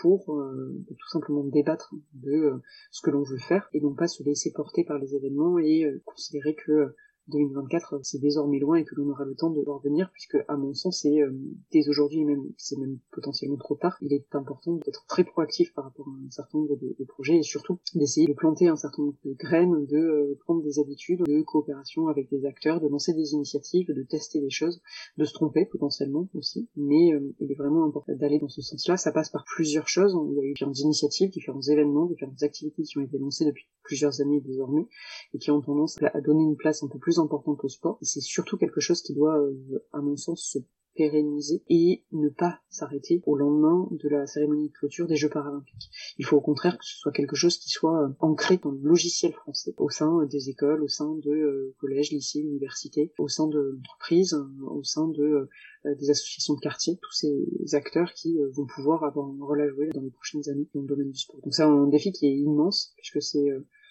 pour 0.00 0.24
tout 0.24 1.08
simplement 1.08 1.44
débattre 1.44 1.94
de 2.14 2.60
ce 2.90 3.02
que 3.02 3.10
l'on 3.10 3.22
veut 3.22 3.38
faire 3.38 3.68
et 3.72 3.80
non 3.80 3.94
pas 3.94 4.08
se 4.08 4.22
laisser 4.22 4.52
porter 4.52 4.84
par 4.84 4.98
les 4.98 5.14
événements 5.14 5.58
et 5.58 5.86
considérer 6.04 6.54
que 6.54 6.94
2024 7.28 8.00
c'est 8.02 8.20
désormais 8.20 8.58
loin 8.58 8.76
et 8.76 8.84
que 8.84 8.94
l'on 8.94 9.10
aura 9.10 9.24
le 9.24 9.34
temps 9.34 9.50
de 9.50 9.60
voir 9.60 9.80
venir 9.80 10.10
puisque 10.12 10.36
à 10.48 10.56
mon 10.56 10.74
sens 10.74 11.00
c'est 11.02 11.20
euh, 11.20 11.30
dès 11.70 11.88
aujourd'hui 11.88 12.24
même 12.24 12.44
c'est 12.56 12.78
même 12.78 12.98
potentiellement 13.12 13.56
trop 13.56 13.76
tard 13.76 13.96
il 14.00 14.12
est 14.12 14.26
important 14.34 14.76
d'être 14.84 15.06
très 15.06 15.24
proactif 15.24 15.72
par 15.74 15.84
rapport 15.84 16.08
à 16.08 16.26
un 16.26 16.30
certain 16.30 16.58
nombre 16.58 16.76
de, 16.76 17.04
projets 17.04 17.36
et 17.36 17.42
surtout 17.42 17.78
d'essayer 17.94 18.26
de 18.26 18.32
planter 18.32 18.68
un 18.68 18.76
certain 18.76 19.02
nombre 19.02 19.16
de 19.24 19.34
graines 19.34 19.86
de 19.86 19.96
euh, 19.96 20.38
prendre 20.44 20.62
des 20.62 20.78
habitudes 20.78 21.22
de 21.24 21.42
coopération 21.42 22.08
avec 22.08 22.30
des 22.30 22.46
acteurs 22.46 22.80
de 22.80 22.88
lancer 22.88 23.12
des 23.12 23.32
initiatives 23.32 23.92
de 23.92 24.02
tester 24.02 24.40
des 24.40 24.50
choses 24.50 24.80
de 25.16 25.24
se 25.24 25.32
tromper 25.32 25.66
potentiellement 25.66 26.28
aussi. 26.34 26.68
Mais 26.76 27.12
euh, 27.12 27.34
il 27.40 27.50
est 27.50 27.56
vraiment 27.56 27.84
important 27.84 28.14
d'aller 28.14 28.38
dans 28.38 28.48
ce 28.48 28.62
sens 28.62 28.86
là 28.88 28.96
ça 28.96 29.12
passe 29.12 29.30
par 29.30 29.44
plusieurs 29.44 29.88
choses. 29.88 30.16
Il 30.30 30.36
y 30.36 30.40
a 30.40 30.44
eu 30.44 30.52
différentes 30.52 30.78
initiatives 30.78 31.30
différents 31.30 31.60
événements 31.62 32.06
différentes 32.06 32.42
activités 32.42 32.82
qui 32.82 32.98
ont 32.98 33.02
été 33.02 33.18
lancées 33.18 33.44
depuis 33.44 33.66
plusieurs 33.82 34.20
années 34.20 34.40
désormais 34.40 34.86
et 35.34 35.38
qui 35.38 35.50
ont 35.50 35.60
tendance 35.60 35.98
à 36.02 36.20
donner 36.20 36.42
une 36.42 36.56
place 36.56 36.82
un 36.82 36.88
peu 36.88 36.98
plus 36.98 37.18
importante 37.18 37.62
au 37.64 37.68
sport. 37.68 37.98
Et 38.02 38.04
c'est 38.04 38.20
surtout 38.20 38.56
quelque 38.56 38.80
chose 38.80 39.02
qui 39.02 39.14
doit, 39.14 39.38
euh, 39.38 39.84
à 39.92 40.00
mon 40.00 40.16
sens, 40.16 40.50
se 40.52 40.58
pérenniser 40.94 41.62
et 41.68 42.04
ne 42.12 42.28
pas 42.28 42.60
s'arrêter 42.68 43.22
au 43.26 43.36
lendemain 43.36 43.88
de 43.90 44.08
la 44.08 44.26
cérémonie 44.26 44.68
de 44.68 44.72
clôture 44.72 45.06
des 45.06 45.16
Jeux 45.16 45.28
paralympiques. 45.28 45.90
Il 46.18 46.24
faut 46.24 46.36
au 46.36 46.40
contraire 46.40 46.78
que 46.78 46.84
ce 46.84 46.96
soit 46.96 47.12
quelque 47.12 47.36
chose 47.36 47.58
qui 47.58 47.70
soit 47.70 48.02
euh, 48.02 48.08
ancré 48.20 48.58
dans 48.58 48.70
le 48.70 48.80
logiciel 48.80 49.32
français, 49.32 49.74
au 49.76 49.90
sein 49.90 50.24
des 50.26 50.50
écoles, 50.50 50.82
au 50.82 50.88
sein 50.88 51.14
de 51.16 51.30
euh, 51.30 51.74
collèges, 51.80 52.10
lycées, 52.10 52.40
universités, 52.40 53.12
au 53.18 53.28
sein 53.28 53.46
de 53.46 53.58
l'entreprise, 53.58 54.34
au 54.62 54.82
sein 54.82 55.08
de 55.08 55.48
des 55.84 56.10
associations 56.10 56.54
de 56.54 56.60
quartier, 56.60 56.96
tous 57.02 57.10
ces 57.10 57.74
acteurs 57.74 58.12
qui 58.14 58.38
vont 58.52 58.66
pouvoir 58.66 59.02
avoir 59.02 59.26
un 59.26 59.44
rôle 59.44 59.60
à 59.62 59.68
jouer 59.68 59.88
dans 59.88 60.00
les 60.00 60.10
prochaines 60.10 60.48
années 60.48 60.68
dans 60.74 60.82
le 60.82 60.86
domaine 60.86 61.10
du 61.10 61.18
sport. 61.18 61.40
Donc 61.42 61.52
c'est 61.52 61.64
un 61.64 61.88
défi 61.88 62.12
qui 62.12 62.26
est 62.26 62.36
immense 62.36 62.94
puisque 62.96 63.20
c'est 63.20 63.48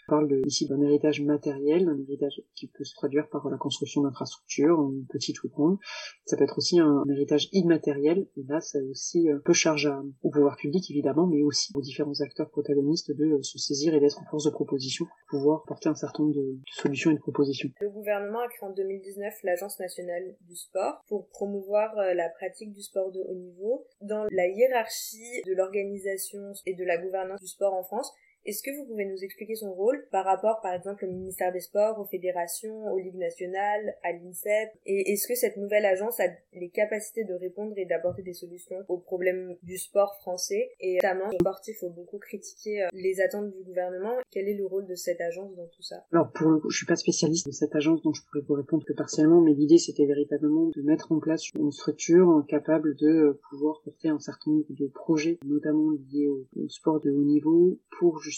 parle 0.07 0.41
ici 0.45 0.67
d'un 0.67 0.81
héritage 0.81 1.21
matériel, 1.21 1.87
un 1.87 1.99
héritage 1.99 2.41
qui 2.55 2.67
peut 2.67 2.83
se 2.83 2.95
traduire 2.95 3.29
par 3.29 3.49
la 3.49 3.57
construction 3.57 4.01
d'infrastructures, 4.01 4.91
petites 5.09 5.43
ou 5.43 5.49
grandes. 5.49 5.77
Ça 6.25 6.37
peut 6.37 6.43
être 6.43 6.57
aussi 6.57 6.79
un, 6.79 7.03
héritage 7.09 7.49
immatériel, 7.51 8.27
et 8.37 8.43
là, 8.47 8.61
ça 8.61 8.79
aussi 8.89 9.29
euh, 9.29 9.39
peu 9.39 9.53
charge 9.53 9.91
au 10.23 10.29
pouvoir 10.29 10.55
public, 10.57 10.89
évidemment, 10.89 11.27
mais 11.27 11.41
aussi 11.41 11.71
aux 11.75 11.81
différents 11.81 12.19
acteurs 12.21 12.49
protagonistes 12.49 13.11
de 13.11 13.25
euh, 13.25 13.43
se 13.43 13.57
saisir 13.57 13.93
et 13.93 13.99
d'être 13.99 14.19
en 14.19 14.25
force 14.25 14.45
de 14.45 14.49
proposition 14.49 15.05
pour 15.29 15.39
pouvoir 15.39 15.63
porter 15.63 15.89
un 15.89 15.95
certain 15.95 16.23
nombre 16.23 16.35
de, 16.35 16.59
solutions 16.71 17.11
et 17.11 17.15
de 17.15 17.19
propositions. 17.19 17.69
Le 17.79 17.89
gouvernement 17.89 18.39
a 18.39 18.47
créé 18.47 18.67
en 18.67 18.73
2019 18.73 19.33
l'Agence 19.43 19.79
nationale 19.79 20.35
du 20.41 20.55
sport 20.55 21.03
pour 21.07 21.27
promouvoir 21.29 21.97
euh, 21.97 22.13
la 22.13 22.29
pratique 22.29 22.71
du 22.73 22.81
sport 22.81 23.11
de 23.11 23.19
haut 23.19 23.35
niveau. 23.35 23.85
Dans 24.01 24.25
la 24.31 24.47
hiérarchie 24.47 25.41
de 25.45 25.53
l'organisation 25.53 26.53
et 26.65 26.73
de 26.73 26.83
la 26.83 26.97
gouvernance 26.97 27.41
du 27.41 27.47
sport 27.47 27.73
en 27.73 27.83
France, 27.83 28.11
est-ce 28.45 28.63
que 28.63 28.75
vous 28.75 28.85
pouvez 28.85 29.05
nous 29.05 29.23
expliquer 29.23 29.55
son 29.55 29.71
rôle 29.73 30.07
par 30.11 30.25
rapport, 30.25 30.61
par 30.61 30.73
exemple, 30.73 31.05
au 31.05 31.07
ministère 31.07 31.51
des 31.51 31.59
Sports, 31.59 31.99
aux 31.99 32.05
fédérations, 32.05 32.91
aux 32.91 32.97
ligues 32.97 33.17
nationales, 33.17 33.95
à 34.03 34.11
l'INSEP? 34.11 34.71
Et 34.85 35.11
est-ce 35.11 35.27
que 35.27 35.35
cette 35.35 35.57
nouvelle 35.57 35.85
agence 35.85 36.19
a 36.19 36.25
les 36.53 36.69
capacités 36.69 37.23
de 37.23 37.33
répondre 37.33 37.73
et 37.77 37.85
d'apporter 37.85 38.23
des 38.23 38.33
solutions 38.33 38.77
aux 38.87 38.97
problèmes 38.97 39.55
du 39.61 39.77
sport 39.77 40.15
français? 40.21 40.71
Et 40.79 40.95
notamment, 40.95 41.29
les 41.29 41.37
sportifs 41.37 41.83
ont 41.83 41.91
beaucoup 41.91 42.17
critiqué 42.17 42.83
euh, 42.83 42.87
les 42.93 43.21
attentes 43.21 43.51
du 43.51 43.63
gouvernement. 43.63 44.15
Quel 44.31 44.47
est 44.47 44.55
le 44.55 44.65
rôle 44.65 44.87
de 44.87 44.95
cette 44.95 45.21
agence 45.21 45.55
dans 45.55 45.67
tout 45.67 45.83
ça? 45.83 46.03
Alors, 46.11 46.31
pour 46.31 46.49
le 46.49 46.59
coup, 46.59 46.69
je 46.69 46.77
suis 46.77 46.87
pas 46.87 46.95
spécialiste 46.95 47.45
de 47.45 47.51
cette 47.51 47.75
agence, 47.75 48.01
donc 48.01 48.15
je 48.15 48.21
pourrais 48.23 48.43
vous 48.47 48.55
répondre 48.55 48.83
que 48.85 48.93
partiellement, 48.93 49.41
mais 49.41 49.53
l'idée, 49.53 49.77
c'était 49.77 50.05
véritablement 50.05 50.71
de 50.75 50.81
mettre 50.81 51.11
en 51.11 51.19
place 51.19 51.49
une 51.53 51.71
structure 51.71 52.43
capable 52.47 52.95
de 52.95 53.39
pouvoir 53.49 53.81
porter 53.83 54.09
un 54.09 54.19
certain 54.19 54.51
nombre 54.51 54.65
de 54.69 54.87
projets, 54.87 55.37
notamment 55.45 55.91
liés 55.91 56.27
au, 56.27 56.47
au 56.55 56.67
sport 56.69 56.99
de 56.99 57.11
haut 57.11 57.23
niveau, 57.23 57.79
pour 57.99 58.19
justement 58.19 58.30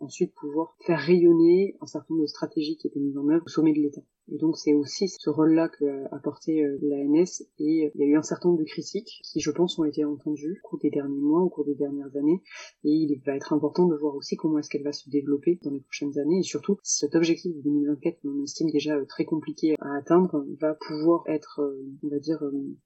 ensuite 0.00 0.34
pouvoir 0.34 0.76
faire 0.86 0.98
rayonner 0.98 1.76
un 1.80 1.86
certain 1.86 2.14
nombre 2.14 2.22
de 2.22 2.28
stratégies 2.28 2.76
qui 2.76 2.86
étaient 2.86 3.00
mises 3.00 3.18
en 3.18 3.28
œuvre 3.28 3.44
au 3.46 3.48
sommet 3.48 3.72
de 3.72 3.80
l'État. 3.80 4.02
Et 4.30 4.36
donc 4.36 4.56
c'est 4.58 4.74
aussi 4.74 5.08
ce 5.08 5.30
rôle-là 5.30 5.68
qu'a 5.68 6.18
porté 6.22 6.62
euh, 6.62 6.78
l'ANS. 6.82 7.42
Et 7.58 7.86
euh, 7.86 7.90
il 7.94 8.00
y 8.00 8.04
a 8.04 8.06
eu 8.06 8.16
un 8.16 8.22
certain 8.22 8.50
nombre 8.50 8.60
de 8.60 8.66
critiques 8.66 9.20
qui 9.24 9.40
je 9.40 9.50
pense 9.50 9.78
ont 9.78 9.84
été 9.84 10.04
entendues 10.04 10.60
au 10.62 10.68
cours 10.68 10.78
des 10.78 10.90
derniers 10.90 11.20
mois, 11.20 11.40
au 11.40 11.48
cours 11.48 11.64
des 11.64 11.74
dernières 11.74 12.14
années. 12.16 12.42
Et 12.84 12.90
il 12.90 13.20
va 13.24 13.34
être 13.34 13.52
important 13.52 13.86
de 13.86 13.96
voir 13.96 14.14
aussi 14.14 14.36
comment 14.36 14.58
est-ce 14.58 14.68
qu'elle 14.68 14.82
va 14.82 14.92
se 14.92 15.08
développer 15.08 15.58
dans 15.62 15.70
les 15.70 15.80
prochaines 15.80 16.18
années. 16.18 16.40
Et 16.40 16.42
surtout 16.42 16.78
cet 16.82 17.14
objectif 17.14 17.54
de 17.54 17.62
2024 17.62 18.20
qu'on 18.20 18.42
estime 18.42 18.70
déjà 18.70 18.96
euh, 18.96 19.06
très 19.06 19.24
compliqué 19.24 19.74
à 19.80 19.96
atteindre 19.96 20.44
va 20.60 20.74
pouvoir 20.74 21.24
être 21.26 21.60
on 22.02 22.08
va 22.08 22.18
dire 22.18 22.42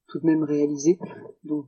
tout 0.08 0.20
de 0.20 0.26
même 0.26 0.44
réalisé. 0.44 0.98
Donc 1.44 1.66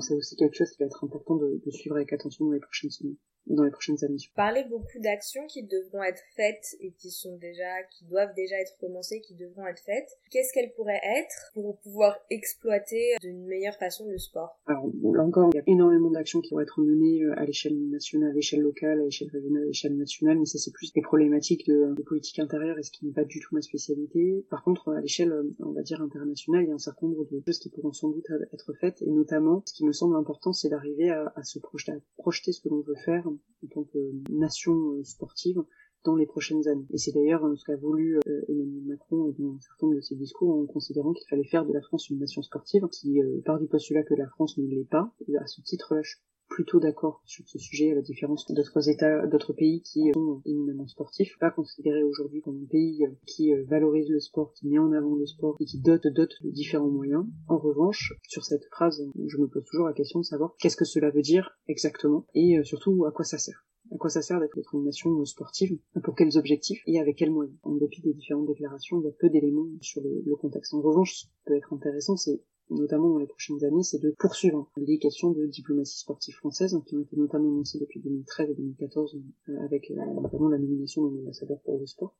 c'est 0.00 0.14
aussi 0.14 0.36
quelque 0.36 0.56
chose 0.56 0.70
qui 0.70 0.78
va 0.78 0.86
être 0.86 1.04
important 1.04 1.36
de 1.36 1.70
suivre 1.70 1.96
avec 1.96 2.12
attention 2.12 2.46
dans 2.46 2.52
les 2.52 2.60
prochaines 2.60 2.90
semaines 2.90 3.16
dans 3.46 3.64
les 3.64 3.70
prochaines 3.70 4.02
années. 4.04 4.16
Vous 4.16 4.34
parlez 4.36 4.64
beaucoup 4.64 4.98
d'actions 5.00 5.46
qui 5.46 5.62
devront 5.64 6.02
être 6.02 6.22
faites 6.36 6.76
et 6.80 6.92
qui 6.92 7.10
sont 7.10 7.36
déjà, 7.36 7.82
qui 7.90 8.04
doivent 8.04 8.34
déjà 8.34 8.56
être 8.60 8.76
commencées, 8.78 9.20
qui 9.20 9.34
devront 9.34 9.66
être 9.66 9.82
faites. 9.82 10.08
Qu'est-ce 10.30 10.52
qu'elles 10.52 10.72
pourraient 10.72 11.00
être 11.02 11.50
pour 11.54 11.78
pouvoir 11.78 12.18
exploiter 12.30 13.14
d'une 13.20 13.44
meilleure 13.46 13.76
façon 13.76 14.06
le 14.08 14.18
sport? 14.18 14.60
Alors 14.66 14.86
là 15.02 15.22
encore, 15.22 15.50
il 15.52 15.56
y 15.56 15.60
a 15.60 15.64
énormément 15.66 16.10
d'actions 16.10 16.40
qui 16.40 16.54
vont 16.54 16.60
être 16.60 16.80
menées 16.80 17.22
euh, 17.22 17.38
à 17.38 17.44
l'échelle 17.44 17.76
nationale, 17.90 18.30
à 18.30 18.34
l'échelle 18.34 18.60
locale, 18.60 19.00
à 19.00 19.04
l'échelle 19.04 19.28
régionale, 19.30 19.62
à 19.62 19.66
l'échelle 19.66 19.96
nationale, 19.96 20.38
mais 20.38 20.46
ça 20.46 20.58
c'est 20.58 20.72
plus 20.72 20.92
des 20.92 21.02
problématiques 21.02 21.66
de, 21.66 21.94
de 21.94 22.02
politique 22.02 22.38
intérieure 22.38 22.78
et 22.78 22.82
ce 22.82 22.90
qui 22.90 23.06
n'est 23.06 23.12
pas 23.12 23.24
du 23.24 23.40
tout 23.40 23.54
ma 23.54 23.62
spécialité. 23.62 24.44
Par 24.50 24.62
contre, 24.62 24.92
à 24.92 25.00
l'échelle, 25.00 25.32
euh, 25.32 25.54
on 25.60 25.72
va 25.72 25.82
dire 25.82 26.00
internationale, 26.00 26.64
il 26.64 26.68
y 26.68 26.72
a 26.72 26.74
un 26.74 26.78
certain 26.78 27.06
nombre 27.06 27.26
de 27.30 27.42
choses 27.44 27.58
qui 27.58 27.68
pourront 27.70 27.92
sans 27.92 28.08
doute 28.08 28.26
être 28.52 28.72
faites 28.80 29.02
et 29.02 29.10
notamment, 29.10 29.62
ce 29.66 29.74
qui 29.74 29.84
me 29.84 29.92
semble 29.92 30.16
important, 30.16 30.52
c'est 30.52 30.68
d'arriver 30.68 31.10
à, 31.10 31.32
à 31.36 31.42
se 31.42 31.58
projeter, 31.58 31.92
à 31.92 31.96
projeter 32.16 32.52
ce 32.52 32.60
que 32.60 32.68
l'on 32.68 32.80
veut 32.80 32.96
faire 33.04 33.26
en 33.64 33.66
tant 33.68 33.84
que 33.84 33.98
nation 34.30 34.92
euh, 34.92 35.04
sportive 35.04 35.62
dans 36.04 36.16
les 36.16 36.26
prochaines 36.26 36.66
années. 36.66 36.86
Et 36.90 36.98
c'est 36.98 37.12
d'ailleurs 37.12 37.44
euh, 37.44 37.54
ce 37.56 37.64
qu'a 37.64 37.76
voulu 37.76 38.18
euh, 38.18 38.44
Emmanuel 38.48 38.82
Macron 38.86 39.34
dans 39.38 39.54
un 39.54 39.60
certain 39.60 39.86
nombre 39.86 39.96
de 39.96 40.00
ses 40.00 40.16
discours 40.16 40.56
en 40.56 40.66
considérant 40.66 41.12
qu'il 41.12 41.28
fallait 41.28 41.44
faire 41.44 41.64
de 41.64 41.72
la 41.72 41.80
France 41.80 42.10
une 42.10 42.18
nation 42.18 42.42
sportive 42.42 42.86
qui 42.88 43.20
part 43.44 43.58
du 43.58 43.66
postulat 43.66 44.02
que 44.02 44.14
la 44.14 44.28
France 44.28 44.58
ne 44.58 44.66
l'est 44.66 44.88
pas. 44.88 45.12
À 45.38 45.46
ce 45.46 45.60
titre-là, 45.60 46.02
plutôt 46.52 46.80
d'accord 46.80 47.22
sur 47.24 47.48
ce 47.48 47.58
sujet, 47.58 47.92
à 47.92 47.94
la 47.94 48.02
différence 48.02 48.46
d'autres 48.52 48.88
États, 48.90 49.26
d'autres 49.26 49.54
pays 49.54 49.80
qui 49.80 50.12
sont 50.12 50.42
éminemment 50.44 50.86
sportifs. 50.86 51.38
Pas 51.40 51.50
considéré 51.50 52.02
aujourd'hui 52.02 52.42
comme 52.42 52.60
un 52.62 52.66
pays 52.66 53.06
qui 53.26 53.54
valorise 53.64 54.10
le 54.10 54.20
sport, 54.20 54.52
qui 54.52 54.68
met 54.68 54.78
en 54.78 54.92
avant 54.92 55.14
le 55.14 55.26
sport 55.26 55.56
et 55.60 55.64
qui 55.64 55.80
dote, 55.80 56.06
dote 56.06 56.34
de 56.42 56.50
différents 56.50 56.90
moyens. 56.90 57.24
En 57.48 57.56
revanche, 57.56 58.12
sur 58.28 58.44
cette 58.44 58.66
phrase, 58.66 59.02
je 59.26 59.38
me 59.38 59.48
pose 59.48 59.64
toujours 59.64 59.86
la 59.86 59.94
question 59.94 60.20
de 60.20 60.24
savoir 60.24 60.54
qu'est-ce 60.58 60.76
que 60.76 60.84
cela 60.84 61.10
veut 61.10 61.22
dire 61.22 61.58
exactement 61.68 62.26
et 62.34 62.62
surtout 62.64 63.06
à 63.06 63.12
quoi 63.12 63.24
ça 63.24 63.38
sert 63.38 63.64
à 63.92 63.98
quoi 63.98 64.08
ça 64.08 64.22
sert 64.22 64.40
d'être 64.40 64.56
une 64.72 64.84
nation 64.84 65.24
sportive, 65.24 65.78
pour 66.02 66.14
quels 66.14 66.38
objectifs 66.38 66.82
et 66.86 66.98
avec 66.98 67.16
quels 67.16 67.30
moyens? 67.30 67.56
En 67.62 67.74
dépit 67.74 68.00
des 68.00 68.14
différentes 68.14 68.46
déclarations, 68.46 69.00
il 69.00 69.04
y 69.04 69.08
a 69.08 69.12
peu 69.12 69.28
d'éléments 69.28 69.68
sur 69.80 70.00
le, 70.02 70.34
contexte. 70.36 70.72
En 70.72 70.80
revanche, 70.80 71.14
ce 71.14 71.24
qui 71.24 71.30
peut 71.44 71.56
être 71.56 71.72
intéressant, 71.72 72.16
c'est 72.16 72.40
notamment 72.70 73.10
dans 73.10 73.18
les 73.18 73.26
prochaines 73.26 73.64
années, 73.64 73.82
c'est 73.82 74.00
de 74.00 74.14
poursuivre 74.18 74.70
les 74.76 74.98
questions 74.98 75.30
de 75.30 75.46
diplomatie 75.46 75.98
sportive 75.98 76.34
française, 76.34 76.76
qui 76.86 76.96
ont 76.96 77.00
été 77.00 77.16
notamment 77.16 77.48
annoncées 77.48 77.78
depuis 77.78 78.00
2013 78.00 78.50
et 78.50 78.54
2014, 78.54 79.20
euh, 79.48 79.64
avec 79.64 79.90
euh, 79.90 79.94
notamment 80.20 80.48
la 80.48 80.58
nomination 80.58 81.06
d'un 81.06 81.18
ambassadeur 81.20 81.60
pour 81.64 81.78
le 81.78 81.86
sport, 81.86 82.14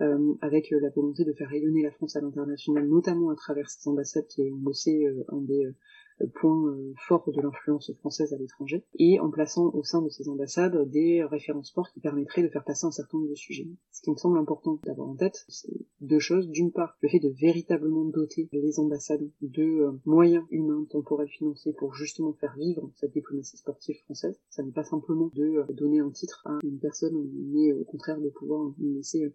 euh, 0.00 0.34
avec 0.40 0.70
la 0.70 0.90
volonté 0.90 1.24
de 1.24 1.32
faire 1.32 1.48
rayonner 1.48 1.82
la 1.82 1.90
France 1.90 2.16
à 2.16 2.20
l'international, 2.20 2.86
notamment 2.88 3.30
à 3.30 3.36
travers 3.36 3.68
ces 3.68 3.88
ambassades 3.88 4.26
qui 4.26 4.42
ont 4.42 4.56
bossé 4.56 5.06
un 5.28 5.40
des 5.40 5.72
point 6.34 6.68
euh, 6.68 6.92
fort 7.06 7.30
de 7.30 7.40
l'influence 7.40 7.92
française 7.98 8.32
à 8.32 8.38
l'étranger, 8.38 8.84
et 8.98 9.20
en 9.20 9.30
plaçant 9.30 9.70
au 9.74 9.82
sein 9.82 10.02
de 10.02 10.08
ces 10.08 10.28
ambassades 10.28 10.88
des 10.90 11.22
références 11.24 11.72
forts 11.72 11.90
qui 11.92 12.00
permettraient 12.00 12.42
de 12.42 12.48
faire 12.48 12.64
passer 12.64 12.86
un 12.86 12.90
certain 12.90 13.18
nombre 13.18 13.30
de 13.30 13.34
sujets. 13.34 13.68
Ce 13.92 14.02
qui 14.02 14.10
me 14.10 14.16
semble 14.16 14.38
important 14.38 14.78
d'avoir 14.84 15.08
en 15.08 15.16
tête, 15.16 15.44
c'est 15.48 15.86
deux 16.00 16.18
choses. 16.18 16.48
D'une 16.48 16.72
part, 16.72 16.96
le 17.00 17.08
fait 17.08 17.18
de 17.18 17.28
véritablement 17.28 18.04
doter 18.04 18.48
les 18.52 18.78
ambassades 18.78 19.30
de 19.42 19.62
euh, 19.62 19.92
moyens 20.04 20.44
humains, 20.50 20.84
temporels, 20.90 21.28
financiers 21.28 21.72
pour 21.72 21.94
justement 21.94 22.32
faire 22.34 22.54
vivre 22.56 22.90
cette 22.94 23.12
diplomatie 23.12 23.56
sportive 23.56 23.96
française. 24.04 24.38
Ça 24.50 24.62
n'est 24.62 24.72
pas 24.72 24.84
simplement 24.84 25.30
de 25.34 25.44
euh, 25.44 25.72
donner 25.72 26.00
un 26.00 26.10
titre 26.10 26.42
à 26.46 26.58
une 26.62 26.78
personne, 26.78 27.28
mais 27.52 27.72
au 27.72 27.84
contraire 27.84 28.20
de 28.20 28.30
pouvoir 28.30 28.72
laisser 28.78 29.32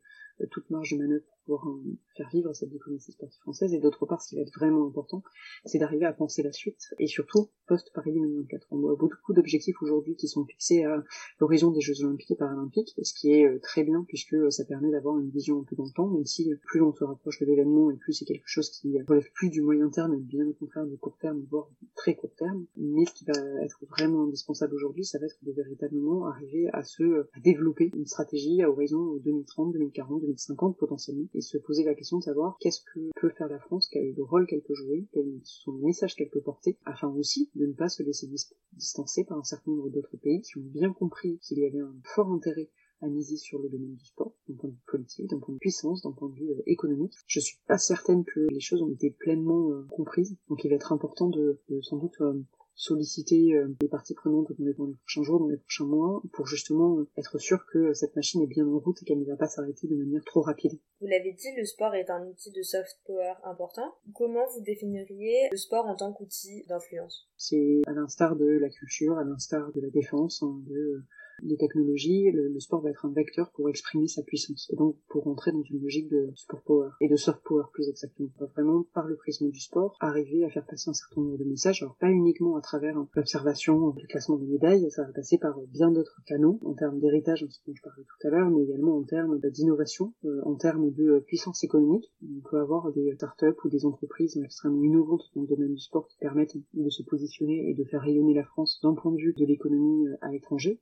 toute 0.49 0.69
marge 0.69 0.91
de 0.91 0.97
manœuvre 0.97 1.23
pour 1.45 1.59
pouvoir 1.59 1.77
faire 2.15 2.29
vivre 2.29 2.53
cette 2.53 2.69
diplomatie 2.69 3.11
sportive 3.11 3.41
française. 3.41 3.73
Et 3.73 3.79
d'autre 3.79 4.05
part, 4.05 4.21
ce 4.21 4.29
qui 4.29 4.35
va 4.35 4.41
être 4.41 4.53
vraiment 4.53 4.87
important, 4.87 5.23
c'est 5.65 5.79
d'arriver 5.79 6.05
à 6.05 6.13
penser 6.13 6.43
la 6.43 6.51
suite, 6.51 6.93
et 6.99 7.07
surtout 7.07 7.49
post-Paris 7.67 8.13
2024. 8.13 8.67
On 8.71 8.89
a 8.89 8.95
beaucoup 8.95 9.33
d'objectifs 9.33 9.81
aujourd'hui 9.81 10.15
qui 10.15 10.27
sont 10.27 10.45
fixés 10.45 10.83
à 10.83 11.03
l'horizon 11.39 11.71
des 11.71 11.81
Jeux 11.81 12.03
Olympiques 12.03 12.31
et 12.31 12.35
Paralympiques, 12.35 12.93
ce 13.01 13.13
qui 13.13 13.31
est 13.31 13.45
euh, 13.47 13.59
très 13.59 13.83
bien 13.83 14.03
puisque 14.07 14.33
euh, 14.33 14.49
ça 14.49 14.65
permet 14.65 14.91
d'avoir 14.91 15.17
une 15.17 15.29
vision 15.29 15.59
un 15.59 15.63
peu 15.63 15.75
dans 15.75 15.85
le 15.85 15.91
temps, 15.91 16.07
même 16.07 16.25
si 16.25 16.51
euh, 16.51 16.59
plus 16.65 16.81
on 16.81 16.93
se 16.93 17.03
rapproche 17.03 17.39
de 17.39 17.45
l'événement 17.45 17.91
et 17.91 17.95
plus 17.95 18.13
c'est 18.13 18.25
quelque 18.25 18.47
chose 18.47 18.69
qui 18.69 19.01
relève 19.01 19.29
plus 19.33 19.49
du 19.49 19.61
moyen 19.61 19.89
terme, 19.89 20.13
et 20.13 20.19
bien 20.19 20.45
au 20.45 20.53
contraire 20.53 20.85
du 20.85 20.97
court 20.97 21.17
terme, 21.17 21.45
voire 21.49 21.69
très 21.95 22.15
court 22.15 22.35
terme. 22.35 22.65
Mais 22.77 23.05
ce 23.05 23.13
qui 23.13 23.25
va 23.25 23.63
être 23.63 23.79
vraiment 23.89 24.23
indispensable 24.23 24.75
aujourd'hui, 24.75 25.05
ça 25.05 25.19
va 25.19 25.25
être 25.25 25.37
de 25.43 25.51
véritablement 25.51 26.27
arriver 26.27 26.69
à 26.73 26.83
se 26.83 27.27
développer 27.41 27.91
une 27.95 28.05
stratégie 28.05 28.61
à 28.61 28.69
horizon 28.69 29.15
2030, 29.23 29.73
2040, 29.73 30.21
2050 30.21 30.30
potentiellement 30.77 31.27
et 31.33 31.41
se 31.41 31.57
poser 31.57 31.83
la 31.83 31.95
question 31.95 32.17
de 32.17 32.23
savoir 32.23 32.57
qu'est-ce 32.59 32.81
que 32.81 32.99
peut 33.19 33.29
faire 33.29 33.47
la 33.47 33.59
France, 33.59 33.87
quel 33.91 34.05
est 34.05 34.13
le 34.15 34.23
rôle 34.23 34.45
qu'elle 34.47 34.61
peut 34.61 34.75
jouer, 34.75 35.07
quels 35.11 35.39
sont 35.43 35.73
les 35.73 35.85
messages 35.85 36.15
qu'elle 36.15 36.29
peut 36.29 36.41
porter, 36.41 36.77
afin 36.85 37.09
aussi 37.09 37.49
de 37.55 37.65
ne 37.65 37.73
pas 37.73 37.89
se 37.89 38.03
laisser 38.03 38.29
distancer 38.73 39.25
par 39.25 39.37
un 39.37 39.43
certain 39.43 39.71
nombre 39.71 39.89
d'autres 39.89 40.17
pays 40.17 40.41
qui 40.41 40.57
ont 40.57 40.63
bien 40.63 40.93
compris 40.93 41.37
qu'il 41.39 41.59
y 41.59 41.65
avait 41.65 41.79
un 41.79 41.95
fort 42.03 42.31
intérêt 42.31 42.69
à 43.01 43.07
miser 43.07 43.35
sur 43.35 43.59
le 43.59 43.69
domaine 43.69 43.95
du 43.95 44.05
sport, 44.05 44.33
d'un 44.47 44.55
point 44.55 44.69
de 44.69 44.75
vue 44.75 44.81
politique, 44.85 45.27
d'un 45.27 45.39
point 45.39 45.53
de 45.53 45.59
puissance, 45.59 46.03
d'un 46.03 46.11
point 46.11 46.29
de 46.29 46.35
vue 46.35 46.51
euh, 46.51 46.61
économique. 46.67 47.13
Je 47.25 47.39
suis 47.39 47.57
pas 47.67 47.77
certaine 47.77 48.23
que 48.23 48.47
les 48.51 48.59
choses 48.59 48.81
ont 48.81 48.91
été 48.91 49.09
pleinement 49.09 49.71
euh, 49.71 49.87
comprises, 49.89 50.37
donc 50.49 50.63
il 50.63 50.69
va 50.69 50.75
être 50.75 50.93
important 50.93 51.29
de, 51.29 51.59
de 51.69 51.81
sans 51.81 51.97
doute 51.97 52.21
euh, 52.21 52.39
solliciter 52.75 53.53
euh, 53.53 53.75
les 53.81 53.87
parties 53.87 54.13
prenantes 54.13 54.51
dans 54.57 54.65
les, 54.65 54.73
prochains 54.73 55.23
jours, 55.23 55.39
dans 55.39 55.47
les 55.47 55.57
prochains 55.57 55.85
mois, 55.85 56.21
pour 56.33 56.47
justement 56.47 56.99
euh, 56.99 57.07
être 57.17 57.37
sûr 57.37 57.65
que 57.71 57.93
cette 57.93 58.15
machine 58.15 58.41
est 58.41 58.47
bien 58.47 58.67
en 58.67 58.79
route 58.79 59.01
et 59.01 59.05
qu'elle 59.05 59.19
ne 59.19 59.25
va 59.25 59.35
pas 59.35 59.47
s'arrêter 59.47 59.87
de 59.87 59.95
manière 59.95 60.23
trop 60.25 60.41
rapide. 60.41 60.79
Vous 60.99 61.07
l'avez 61.07 61.33
dit, 61.33 61.47
le 61.57 61.65
sport 61.65 61.93
est 61.95 62.09
un 62.09 62.25
outil 62.25 62.51
de 62.51 62.61
soft 62.61 62.99
power 63.05 63.33
important. 63.43 63.95
Comment 64.13 64.45
vous 64.55 64.61
définiriez 64.61 65.49
le 65.51 65.57
sport 65.57 65.85
en 65.85 65.95
tant 65.95 66.13
qu'outil 66.13 66.63
d'influence? 66.67 67.29
C'est 67.37 67.81
à 67.87 67.93
l'instar 67.93 68.35
de 68.35 68.45
la 68.45 68.69
culture, 68.69 69.17
à 69.17 69.23
l'instar 69.23 69.71
de 69.71 69.81
la 69.81 69.89
défense, 69.89 70.43
hein, 70.43 70.61
de 70.67 71.03
les 71.43 71.57
technologies, 71.57 72.31
le, 72.31 72.59
sport 72.59 72.81
va 72.81 72.89
être 72.89 73.05
un 73.05 73.11
vecteur 73.11 73.51
pour 73.51 73.69
exprimer 73.69 74.07
sa 74.07 74.21
puissance 74.21 74.69
et 74.71 74.75
donc 74.75 74.95
pour 75.09 75.27
entrer 75.27 75.51
dans 75.51 75.63
une 75.63 75.81
logique 75.81 76.09
de 76.09 76.31
sport 76.35 76.61
power 76.61 76.89
et 77.01 77.09
de 77.09 77.15
soft 77.15 77.41
power 77.43 77.63
plus 77.73 77.89
exactement. 77.89 78.29
On 78.37 78.45
va 78.45 78.51
vraiment 78.51 78.85
par 78.93 79.07
le 79.07 79.15
prisme 79.15 79.49
du 79.49 79.59
sport 79.59 79.97
arriver 79.99 80.45
à 80.45 80.49
faire 80.49 80.65
passer 80.65 80.89
un 80.89 80.93
certain 80.93 81.21
nombre 81.21 81.37
de 81.37 81.43
messages, 81.43 81.81
alors 81.81 81.95
pas 81.97 82.09
uniquement 82.09 82.55
à 82.55 82.61
travers 82.61 82.95
l'observation, 83.15 83.93
le 83.99 84.07
classement 84.07 84.37
des 84.37 84.45
médailles, 84.45 84.89
ça 84.91 85.03
va 85.03 85.11
passer 85.11 85.37
par 85.37 85.59
bien 85.73 85.91
d'autres 85.91 86.21
canaux 86.27 86.59
en 86.63 86.73
termes 86.73 86.99
d'héritage, 86.99 87.45
ce 87.49 87.59
dont 87.67 87.73
je 87.75 87.81
parlais 87.81 88.03
tout 88.03 88.27
à 88.27 88.29
l'heure, 88.29 88.49
mais 88.49 88.63
également 88.63 88.97
en 88.97 89.03
termes 89.03 89.39
d'innovation, 89.39 90.13
euh, 90.25 90.41
en 90.45 90.55
termes 90.55 90.91
de 90.91 91.19
puissance 91.25 91.63
économique. 91.63 92.11
On 92.23 92.49
peut 92.49 92.59
avoir 92.59 92.91
des 92.91 93.13
startups 93.15 93.57
ou 93.63 93.69
des 93.69 93.85
entreprises 93.85 94.37
extrêmement 94.43 94.83
innovantes 94.83 95.23
dans 95.35 95.41
le 95.41 95.47
domaine 95.47 95.73
du 95.73 95.81
sport 95.81 96.07
qui 96.07 96.17
permettent 96.19 96.57
de 96.73 96.89
se 96.89 97.03
positionner 97.03 97.69
et 97.69 97.73
de 97.73 97.83
faire 97.83 98.01
rayonner 98.01 98.33
la 98.33 98.43
France 98.43 98.79
d'un 98.83 98.93
point 98.93 99.11
de 99.11 99.17
vue 99.17 99.33
de 99.37 99.45
l'économie 99.45 100.07
euh, 100.07 100.17
à 100.21 100.31
l'étranger. 100.31 100.79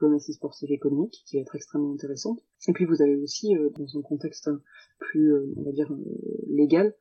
Diplomatie 0.00 0.32
sportive 0.32 0.72
économique 0.72 1.22
qui 1.26 1.36
va 1.36 1.42
être 1.42 1.54
extrêmement 1.54 1.92
intéressante. 1.92 2.40
Et 2.68 2.72
puis 2.72 2.86
vous 2.86 3.02
avez 3.02 3.16
aussi, 3.16 3.56
euh, 3.56 3.68
dans 3.76 3.98
un 3.98 4.02
contexte 4.02 4.50
plus, 4.98 5.34
euh, 5.34 5.52
on 5.56 5.62
va 5.62 5.72
dire, 5.72 5.92
euh, 5.92 5.96
légal, 6.48 6.94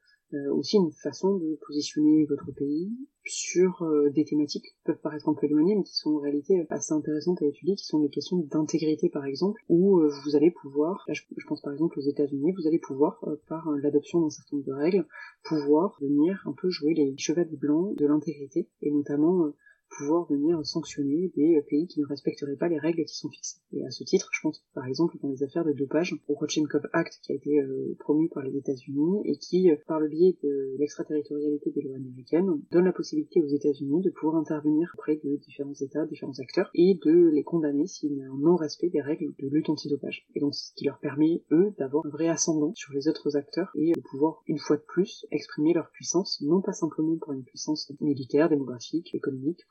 aussi 0.52 0.78
une 0.78 0.92
façon 0.92 1.38
de 1.38 1.58
positionner 1.66 2.24
votre 2.26 2.52
pays 2.52 2.92
sur 3.26 3.84
des 4.14 4.26
thématiques 4.26 4.66
qui 4.66 4.76
peuvent 4.84 5.02
paraître 5.02 5.28
un 5.28 5.34
peu 5.34 5.48
éloignées, 5.48 5.76
mais 5.76 5.82
qui 5.82 5.96
sont 5.96 6.12
en 6.12 6.20
réalité 6.20 6.68
assez 6.70 6.94
intéressantes 6.94 7.42
à 7.42 7.48
étudier, 7.48 7.74
qui 7.74 7.86
sont 7.86 8.00
des 8.00 8.12
questions 8.12 8.38
d'intégrité 8.38 9.10
par 9.10 9.26
exemple, 9.26 9.60
où 9.70 10.00
vous 10.00 10.36
allez 10.36 10.52
pouvoir, 10.52 11.04
je, 11.10 11.24
pense 11.48 11.62
par 11.64 11.74
exemple 11.74 11.98
aux 11.98 12.04
États-Unis, 12.04 12.52
vous 12.52 12.68
allez 12.68 12.78
pouvoir, 12.78 13.26
par 13.48 13.72
l'adoption 13.82 14.22
d'un 14.22 14.30
certain 14.30 14.58
nombre 14.58 14.68
de 14.68 14.74
règles, 14.74 15.08
pouvoir 15.46 15.98
venir 16.00 16.44
un 16.46 16.54
peu 16.54 16.70
jouer 16.70 16.94
les 16.94 17.18
chevaliers 17.18 17.58
blancs 17.58 17.98
de 17.98 18.06
l'intégrité, 18.06 18.70
et 18.84 18.92
notamment 18.92 19.52
pouvoir 19.98 20.26
venir 20.30 20.66
sanctionner 20.66 21.32
des 21.36 21.62
pays 21.70 21.88
qui 21.88 22.00
ne 22.00 22.06
respecteraient 22.06 22.56
pas 22.56 22.68
les 22.68 22.80
règles 22.80 23.06
qui 23.06 23.16
sont 23.16 23.30
fixées. 23.30 23.60
Et 23.74 23.86
à 23.86 23.92
ce 23.92 24.04
titre, 24.04 24.30
je 24.32 24.42
pense 24.42 24.64
par 24.74 24.86
exemple 24.86 25.18
dans 25.22 25.30
les 25.30 25.44
affaires 25.44 25.66
de 25.66 25.74
dopage 25.74 26.16
au 26.28 26.34
Rodchenkov 26.34 26.88
Act 26.94 27.20
qui 27.22 27.32
a 27.32 27.36
été 27.36 27.60
euh, 27.60 27.96
promu 28.00 28.30
par 28.30 28.44
les 28.44 28.56
États-Unis 28.58 29.22
et 29.26 29.38
qui, 29.38 29.72
euh, 29.72 29.76
par 29.88 30.00
le 30.00 30.08
biais 30.08 30.38
de 30.44 30.76
l'extraterritorialité 30.78 31.72
des 31.72 31.82
lois 31.82 31.96
américaines, 31.96 32.62
donne 32.72 32.86
la 32.86 32.94
possibilité 32.94 33.42
aux 33.42 33.48
États-Unis 33.48 34.02
de 34.02 34.10
pouvoir 34.10 34.38
intervenir 34.38 34.94
auprès 34.98 35.20
de 35.24 35.36
différents 35.38 35.74
États, 35.74 36.06
différents 36.06 36.40
acteurs 36.40 36.70
et 36.74 37.00
de 37.04 37.30
les 37.34 37.44
condamner 37.44 37.88
s'il 37.88 38.14
y 38.14 38.22
a 38.22 38.26
un 38.26 38.38
non-respect 38.38 38.90
des 38.90 39.02
règles 39.02 39.34
de 39.40 39.48
lutte 39.48 39.70
antidopage. 39.70 40.28
Et 40.36 40.40
donc 40.40 40.56
ce 40.56 40.74
qui 40.76 40.86
leur 40.86 41.00
permet, 41.00 41.44
eux, 41.52 41.74
d'avoir 41.78 42.06
un 42.06 42.10
vrai 42.10 42.28
ascendant 42.28 42.74
sur 42.76 42.94
les 42.94 43.08
autres 43.08 43.36
acteurs 43.36 43.72
et 43.76 43.92
de 43.94 44.02
pouvoir, 44.02 44.42
une 44.48 44.60
fois 44.60 44.78
de 44.78 44.84
plus, 44.88 45.26
exprimer 45.32 45.74
leur 45.74 45.90
puissance, 45.92 46.42
non 46.42 46.62
pas 46.62 46.74
simplement 46.74 47.18
pour 47.18 47.34
une 47.34 47.44
puissance 47.44 47.92
militaire, 48.00 48.50
démographique, 48.50 49.14
économique, 49.14 49.66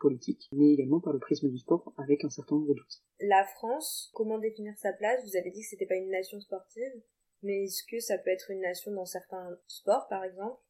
mais 0.53 0.73
également 0.73 1.01
par 1.01 1.13
le 1.13 1.19
prisme 1.19 1.49
du 1.49 1.59
sport 1.59 1.93
avec 1.97 2.25
un 2.25 2.31
certain 2.31 2.57
nombre 2.57 2.75
d'outils. 2.75 3.03
La 3.21 3.45
France, 3.45 4.11
comment 4.15 4.39
définir 4.39 4.77
sa 4.77 4.93
place? 4.93 5.25
Vous 5.25 5.37
avez 5.37 5.51
dit 5.51 5.61
que 5.61 5.67
c'était 5.67 5.87
pas 5.87 5.97
une 5.97 6.11
nation 6.11 6.41
sportive, 6.41 7.03
mais 7.43 7.65
est-ce 7.65 7.83
que 7.85 8.01
ça 8.01 8.19
peut 8.19 8.31
être 8.31 8.51
une 8.51 8.61
nation 8.61 8.93
dans 8.93 9.07
certains 9.07 9.59
sports, 9.67 10.07
par 10.09 10.25
exemple? 10.25 10.61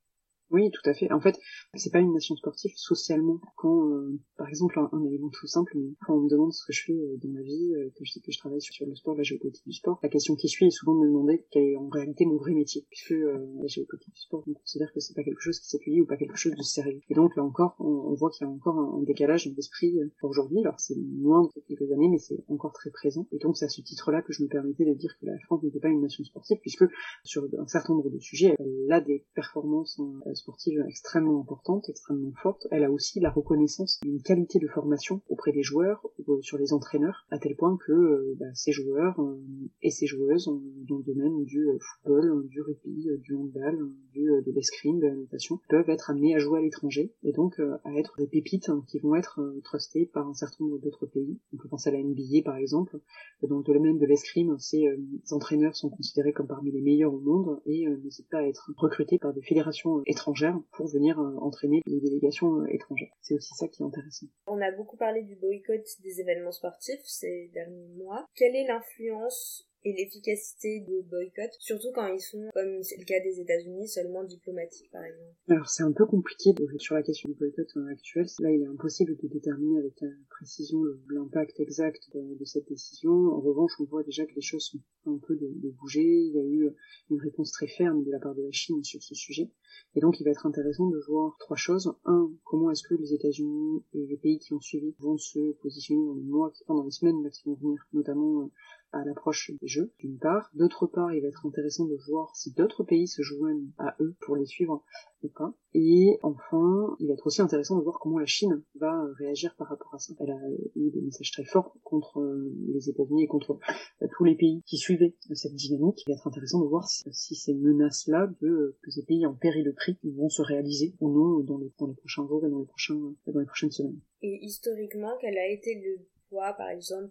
Oui, 0.51 0.71
tout 0.71 0.89
à 0.89 0.95
fait. 0.95 1.13
En 1.13 1.21
fait, 1.21 1.39
c'est 1.75 1.93
pas 1.93 1.99
une 1.99 2.15
nation 2.15 2.35
sportive 2.35 2.73
socialement. 2.75 3.39
Quand, 3.57 3.91
euh, 3.91 4.19
par 4.39 4.49
exemple, 4.49 4.79
un, 4.79 5.05
élément 5.05 5.29
tout 5.29 5.47
simple, 5.47 5.73
mais 5.77 5.91
quand 6.07 6.17
on 6.17 6.23
me 6.23 6.31
demande 6.31 6.53
ce 6.55 6.65
que 6.67 6.73
je 6.73 6.85
fais 6.87 6.93
euh, 6.95 7.19
dans 7.23 7.29
ma 7.29 7.43
vie, 7.43 7.75
euh, 7.75 7.91
que 7.91 8.05
je 8.05 8.13
dis 8.13 8.23
que 8.23 8.33
je 8.33 8.39
travaille 8.39 8.63
sur, 8.63 8.87
le 8.87 8.95
sport, 8.95 9.15
la 9.15 9.25
géopolitique 9.25 9.67
du 9.67 9.75
sport, 9.75 9.99
la 10.03 10.09
question 10.09 10.37
qui 10.37 10.49
suit 10.49 10.67
est 10.67 10.71
souvent 10.71 10.95
de 10.95 11.01
me 11.01 11.07
demander 11.07 11.45
quel 11.51 11.65
est 11.65 11.77
en 11.77 11.89
réalité 11.89 12.25
mon 12.25 12.39
vrai 12.39 12.55
métier, 12.55 12.87
puisque 12.89 13.11
la 13.11 13.67
géopolitique 13.67 14.15
du 14.15 14.21
sport, 14.21 14.43
on 14.47 14.55
considère 14.55 14.91
que 14.93 15.01
c'est 15.01 15.15
pas 15.15 15.23
quelque 15.23 15.41
chose 15.41 15.61
qui 15.61 15.69
s'appuie 15.69 16.01
ou 16.01 16.07
pas 16.07 16.17
quelque 16.17 16.37
chose 16.37 16.55
de 16.55 16.63
sérieux. 16.63 17.01
Et 17.11 17.15
donc 17.15 17.37
là 17.37 17.45
encore, 17.45 17.77
on, 17.79 18.15
voit 18.15 18.31
qu'il 18.31 18.47
y 18.47 18.51
a 18.51 18.53
encore 18.53 18.79
un, 18.79 19.03
décalage 19.03 19.47
d'esprit 19.49 19.99
aujourd'hui. 20.23 20.61
Alors 20.61 20.81
c'est 20.81 20.97
moins 20.97 21.43
de 21.43 21.61
quelques 21.69 21.93
années, 21.93 22.09
mais 22.09 22.19
c'est 22.19 22.43
encore 22.49 22.73
très 22.73 22.91
présent. 22.91 23.27
Et 23.33 23.39
donc 23.39 23.57
c'est 23.57 23.67
à 23.67 23.69
ce 23.69 23.83
titre-là 23.83 24.23
que 24.23 24.33
je 24.33 24.43
me 24.43 24.49
permettais 24.49 24.85
de 24.85 24.95
dire 24.95 25.15
que 25.21 25.27
la 25.27 25.39
France 25.41 25.63
n'était 25.63 25.81
pas 25.81 25.89
une 25.89 26.01
nation 26.01 26.25
sportive, 26.25 26.59
puisque 26.61 26.85
sur 27.25 27.47
un 27.59 27.67
certain 27.67 27.93
nombre 27.93 28.11
de 28.11 28.19
sujets, 28.19 28.55
elle 28.59 28.93
a 28.93 29.01
des 29.01 29.25
performances 29.35 30.01
sportive 30.39 30.85
extrêmement 30.89 31.41
importante, 31.41 31.89
extrêmement 31.89 32.33
forte. 32.43 32.67
Elle 32.71 32.85
a 32.85 32.91
aussi 32.91 33.21
la 33.21 33.31
reconnaissance 33.31 34.01
d'une 34.03 34.23
qualité 34.23 34.59
de 34.59 34.69
formation 34.69 35.21
auprès 35.29 35.53
des 35.53 35.63
joueurs, 35.63 36.07
ou 36.27 36.43
sur 36.43 36.59
les 36.59 36.73
entraîneurs, 36.73 37.27
à 37.31 37.39
tel 37.39 37.57
point 37.57 37.77
que 37.77 37.93
euh, 37.93 38.37
bah, 38.39 38.47
ces 38.55 38.73
joueurs 38.73 39.21
euh, 39.21 39.41
et 39.83 39.91
ces 39.91 40.07
joueuses 40.07 40.51
dans 40.89 40.99
le 40.99 41.03
domaine 41.03 41.45
du 41.45 41.69
euh, 41.69 41.79
football, 41.81 42.49
du 42.49 42.63
rugby, 42.63 43.09
du 43.19 43.35
handball, 43.35 43.91
du, 44.13 44.25
de 44.25 44.53
l'escrime, 44.53 45.01
de 45.01 45.07
la 45.07 45.15
natation, 45.15 45.61
peuvent 45.69 45.89
être 45.91 46.11
amenés 46.11 46.35
à 46.35 46.39
jouer 46.39 46.61
à 46.61 46.63
l'étranger 46.63 47.13
et 47.23 47.33
donc 47.33 47.61
à 47.61 47.95
être 47.95 48.17
des 48.19 48.27
pépites 48.27 48.71
qui 48.87 48.99
vont 48.99 49.15
être 49.15 49.41
trustées 49.65 50.07
par 50.07 50.29
un 50.29 50.35
certain 50.35 50.65
nombre 50.65 50.79
d'autres 50.79 51.07
pays. 51.07 51.39
On 51.53 51.57
peut 51.57 51.69
penser 51.69 51.91
à 51.91 51.93
la 51.93 52.03
NBA 52.03 52.43
par 52.45 52.57
exemple. 52.57 52.99
Dans 53.43 53.59
le 53.59 53.65
domaine 53.65 53.99
de 53.99 54.07
l'escrime, 54.07 54.57
ces 54.59 54.87
entraîneurs 55.31 55.77
sont 55.77 55.91
considérés 55.91 56.33
comme 56.33 56.47
parmi 56.47 56.71
les 56.71 56.81
meilleurs 56.81 57.15
au 57.15 57.21
monde 57.21 57.61
et 57.67 57.87
n'hésitent 57.87 58.29
pas 58.31 58.39
à 58.39 58.47
être 58.47 58.73
recrutés 58.77 59.19
par 59.19 59.33
des 59.33 59.43
fédérations 59.43 60.03
étrangères 60.07 60.28
pour 60.73 60.89
venir 60.89 61.19
euh, 61.19 61.37
entraîner 61.41 61.83
les 61.87 62.01
délégations 62.01 62.61
euh, 62.61 62.67
étrangères. 62.71 63.13
C'est 63.21 63.35
aussi 63.35 63.55
ça 63.55 63.69
qui 63.69 63.83
est 63.83 63.87
intéressant. 63.87 64.27
On 64.47 64.61
a 64.61 64.71
beaucoup 64.73 64.97
parlé 64.97 65.23
du 65.23 65.37
boycott 65.37 65.85
des 66.03 66.21
événements 66.21 66.53
sportifs 66.53 67.01
ces 67.05 67.51
derniers 67.55 67.89
mois. 67.97 68.27
Quelle 68.35 68.57
est 68.57 68.67
l'influence 68.67 69.69
et 69.85 69.93
l'efficacité 69.93 70.81
de 70.81 71.03
boycott, 71.09 71.51
surtout 71.59 71.89
quand 71.95 72.07
ils 72.07 72.21
sont, 72.21 72.49
comme 72.55 72.83
c'est 72.83 72.99
le 72.99 73.05
cas 73.05 73.21
des 73.21 73.41
États-Unis, 73.41 73.89
seulement 73.89 74.25
diplomatiques 74.25 74.91
par 74.91 75.05
exemple. 75.05 75.35
Alors 75.49 75.69
c'est 75.69 75.83
un 75.83 75.93
peu 75.93 76.07
compliqué 76.07 76.55
sur 76.79 76.95
la 76.95 77.03
question 77.03 77.29
du 77.29 77.35
boycott 77.35 77.69
actuel. 77.91 78.27
Là, 78.41 78.51
il 78.51 78.63
est 78.63 78.67
impossible 78.67 79.17
de 79.17 79.29
déterminer 79.29 79.79
avec 79.79 79.95
précision 80.31 80.81
l'impact 81.11 81.61
exact 81.61 82.03
de, 82.15 82.45
cette 82.45 82.69
décision. 82.69 83.13
En 83.13 83.41
revanche, 83.41 83.73
on 83.81 83.85
voit 83.85 84.03
déjà 84.03 84.25
que 84.27 84.35
les 84.35 84.43
choses 84.43 84.65
sont 84.65 84.81
un 85.11 85.19
peu 85.19 85.37
de, 85.37 85.47
de. 85.47 85.73
Il 85.95 86.33
y 86.35 86.39
a 86.39 86.45
eu 86.45 86.71
une 87.11 87.21
réponse 87.21 87.53
très 87.53 87.67
ferme 87.67 88.05
de 88.05 88.11
la 88.11 88.19
part 88.19 88.35
de 88.35 88.43
la 88.43 88.53
Chine 88.53 88.85
sur 88.85 89.03
ce 89.03 89.15
sujet. 89.15 89.51
Et 89.95 90.01
donc, 90.01 90.21
il 90.21 90.25
va 90.25 90.31
être 90.31 90.47
intéressant 90.47 90.89
de 90.89 91.01
voir 91.09 91.37
trois 91.39 91.57
choses. 91.57 91.93
Un, 92.05 92.31
comment 92.45 92.71
est-ce 92.71 92.83
que 92.83 92.95
les 92.95 93.15
États-Unis 93.15 93.83
et 93.95 94.07
les 94.07 94.17
pays 94.17 94.39
qui 94.39 94.53
ont 94.53 94.61
suivi 94.61 94.95
vont 94.99 95.19
se 95.19 95.53
positionner 95.63 96.05
dans 96.05 96.15
les 96.15 96.23
mois, 96.23 96.53
pendant 96.67 96.85
les 96.85 96.91
semaines 96.91 97.29
qui 97.31 97.43
vont 97.47 97.55
venir, 97.55 97.87
notamment 97.93 98.43
euh, 98.43 98.47
à 98.93 99.05
l'approche 99.05 99.51
des 99.61 99.69
jeux, 99.69 99.93
d'une 99.99 100.19
part. 100.19 100.51
D'autre 100.55 100.87
part, 100.87 101.13
il 101.13 101.23
va 101.23 101.29
être 101.29 101.47
intéressant 101.47 101.87
de 101.87 101.97
voir 102.09 102.35
si 102.35 102.53
d'autres 102.53 102.85
pays 102.85 103.07
se 103.07 103.23
joignent 103.23 103.71
à 103.79 103.97
eux 104.01 104.15
pour 104.21 104.37
les 104.37 104.47
suivre 104.47 104.83
ou 105.23 105.29
pas. 105.29 105.53
Et 105.75 106.19
enfin, 106.23 106.97
il 107.01 107.09
va 107.09 107.15
être 107.15 107.27
aussi 107.27 107.43
intéressant 107.43 107.77
de 107.77 107.83
voir 107.83 107.99
comment 108.01 108.19
la 108.19 108.27
Chine 108.27 108.63
va 108.77 109.05
réagir 109.19 109.55
par 109.57 109.69
rapport 109.69 109.95
à 109.95 109.99
ça. 109.99 110.15
Elle 110.21 110.31
a 110.31 110.41
eu 110.77 110.91
des 110.91 111.01
messages 111.01 111.33
très 111.33 111.45
forts 111.45 111.77
contre 111.83 112.21
euh, 112.21 112.53
les 112.73 112.89
États-Unis 112.89 113.25
et 113.25 113.27
contre 113.27 113.59
euh, 114.03 114.07
tous 114.17 114.25
les 114.25 114.37
pays 114.37 114.63
qui 114.67 114.79
suivaient 114.79 115.15
cette 115.35 115.55
dynamique. 115.55 116.03
Il 116.07 116.13
va 116.13 116.17
être 116.17 116.27
intéressant 116.27 116.61
de 116.61 116.67
voir 116.67 116.89
si, 116.89 117.35
ces 117.35 117.55
menaces-là 117.55 118.31
que 118.41 118.77
ces 118.89 119.05
pays 119.05 119.27
en 119.27 119.35
péril 119.35 119.73
prix 119.75 119.99
vont 120.05 120.29
se 120.29 120.43
réaliser 120.43 120.95
ou 121.01 121.11
non 121.11 121.41
dans 121.41 121.59
les, 121.59 121.73
dans 121.79 121.87
les 121.87 121.95
prochains 121.95 122.27
jours 122.27 122.47
et 122.47 122.51
dans 122.51 122.61
les, 122.61 122.67
prochains, 122.67 122.99
dans 123.27 123.41
les 123.41 123.47
prochaines 123.47 123.71
semaines. 123.71 124.01
Et 124.23 124.39
historiquement, 124.43 125.13
quel 125.21 125.37
a 125.37 125.49
été 125.49 125.75
le 125.75 125.99
par 126.31 126.71
exemple, 126.71 127.11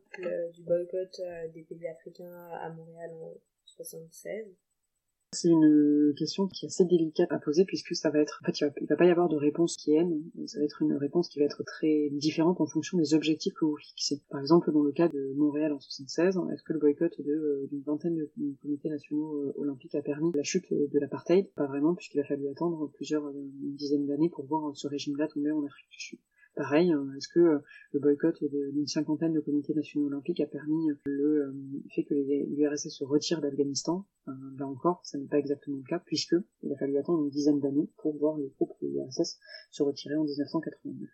du 0.54 0.64
boycott 0.64 1.20
euh, 1.20 1.48
des 1.50 1.64
pays 1.64 1.88
africains 1.88 2.50
à 2.62 2.70
Montréal 2.70 3.12
en 3.14 3.34
76 3.66 4.48
c'est 5.34 5.50
une 5.50 6.14
question 6.18 6.48
qui 6.48 6.66
est 6.66 6.70
assez 6.70 6.86
délicate 6.86 7.30
à 7.34 7.38
poser 7.38 7.66
puisque 7.66 7.94
ça 7.96 8.10
va 8.10 8.20
être, 8.20 8.40
en 8.42 8.46
fait, 8.46 8.62
il 8.62 8.88
va, 8.88 8.96
pas 8.96 9.06
y 9.06 9.10
avoir 9.10 9.28
de 9.28 9.36
réponse 9.36 9.76
qui 9.76 9.92
est 9.92 10.02
ça 10.46 10.60
va 10.60 10.66
être 10.66 10.82
une 10.82 10.94
réponse 10.94 11.28
qui 11.28 11.40
va 11.40 11.46
être 11.46 11.64
très 11.64 12.10
différente 12.14 12.62
en 12.62 12.66
fonction 12.66 12.98
des 12.98 13.14
objectifs 13.14 13.54
que 13.54 13.66
vous 13.66 13.76
fixez. 13.76 14.22
Par 14.30 14.40
exemple, 14.40 14.72
dans 14.72 14.84
le 14.84 14.94
cas 14.94 15.10
de 15.10 15.34
Montréal 15.36 15.74
en 15.74 15.82
76, 15.82 16.40
est-ce 16.54 16.64
que 16.64 16.72
le 16.72 16.80
boycott 16.80 17.14
euh, 17.20 17.68
d'une 17.70 17.82
vingtaine 17.82 18.16
de 18.16 18.32
comités 18.62 18.90
nationaux 18.90 19.36
euh, 19.42 19.54
olympiques 19.58 19.96
a 19.96 20.02
permis 20.02 20.32
la 20.34 20.44
chute 20.44 20.72
de 20.72 21.00
l'apartheid? 21.00 21.52
Pas 21.56 21.68
vraiment, 21.68 21.94
puisqu'il 21.94 22.22
a 22.22 22.24
fallu 22.24 22.48
attendre 22.48 22.90
plusieurs 22.94 23.30
dizaines 23.34 24.08
d'années 24.08 24.30
pour 24.30 24.46
voir 24.46 24.76
ce 24.78 24.88
régime-là 24.88 25.28
tomber 25.28 25.52
en 25.52 25.66
Afrique 25.66 25.90
du 25.92 26.00
Sud. 26.00 26.20
Pareil, 26.58 26.92
hein, 26.92 27.08
est-ce 27.16 27.28
que 27.28 27.62
le 27.92 28.00
boycott 28.00 28.44
d'une 28.44 28.88
cinquantaine 28.88 29.32
de 29.32 29.40
comités 29.40 29.76
nationaux 29.76 30.08
olympiques 30.08 30.40
a 30.40 30.48
permis 30.48 30.88
le 31.06 31.54
fait 31.94 32.04
que 32.04 32.16
l'URSS 32.16 32.90
se 32.90 33.04
retire 33.04 33.42
d'Afghanistan 33.42 34.08
Là 34.26 34.66
encore, 34.66 35.00
ça 35.04 35.20
n'est 35.20 35.28
pas 35.28 35.38
exactement 35.38 35.78
le 35.78 35.84
cas, 35.84 36.00
puisque 36.04 36.36
il 36.64 36.74
a 36.74 36.78
fallu 36.78 36.98
attendre 36.98 37.24
une 37.24 37.30
dizaine 37.30 37.60
d'années 37.60 37.92
pour 37.98 38.18
voir 38.18 38.40
les 38.40 38.50
troupes 38.50 38.74
de 38.82 38.88
l'URSS 38.88 39.38
se 39.70 39.84
retirer 39.84 40.16
en 40.16 40.24
1989. 40.24 41.08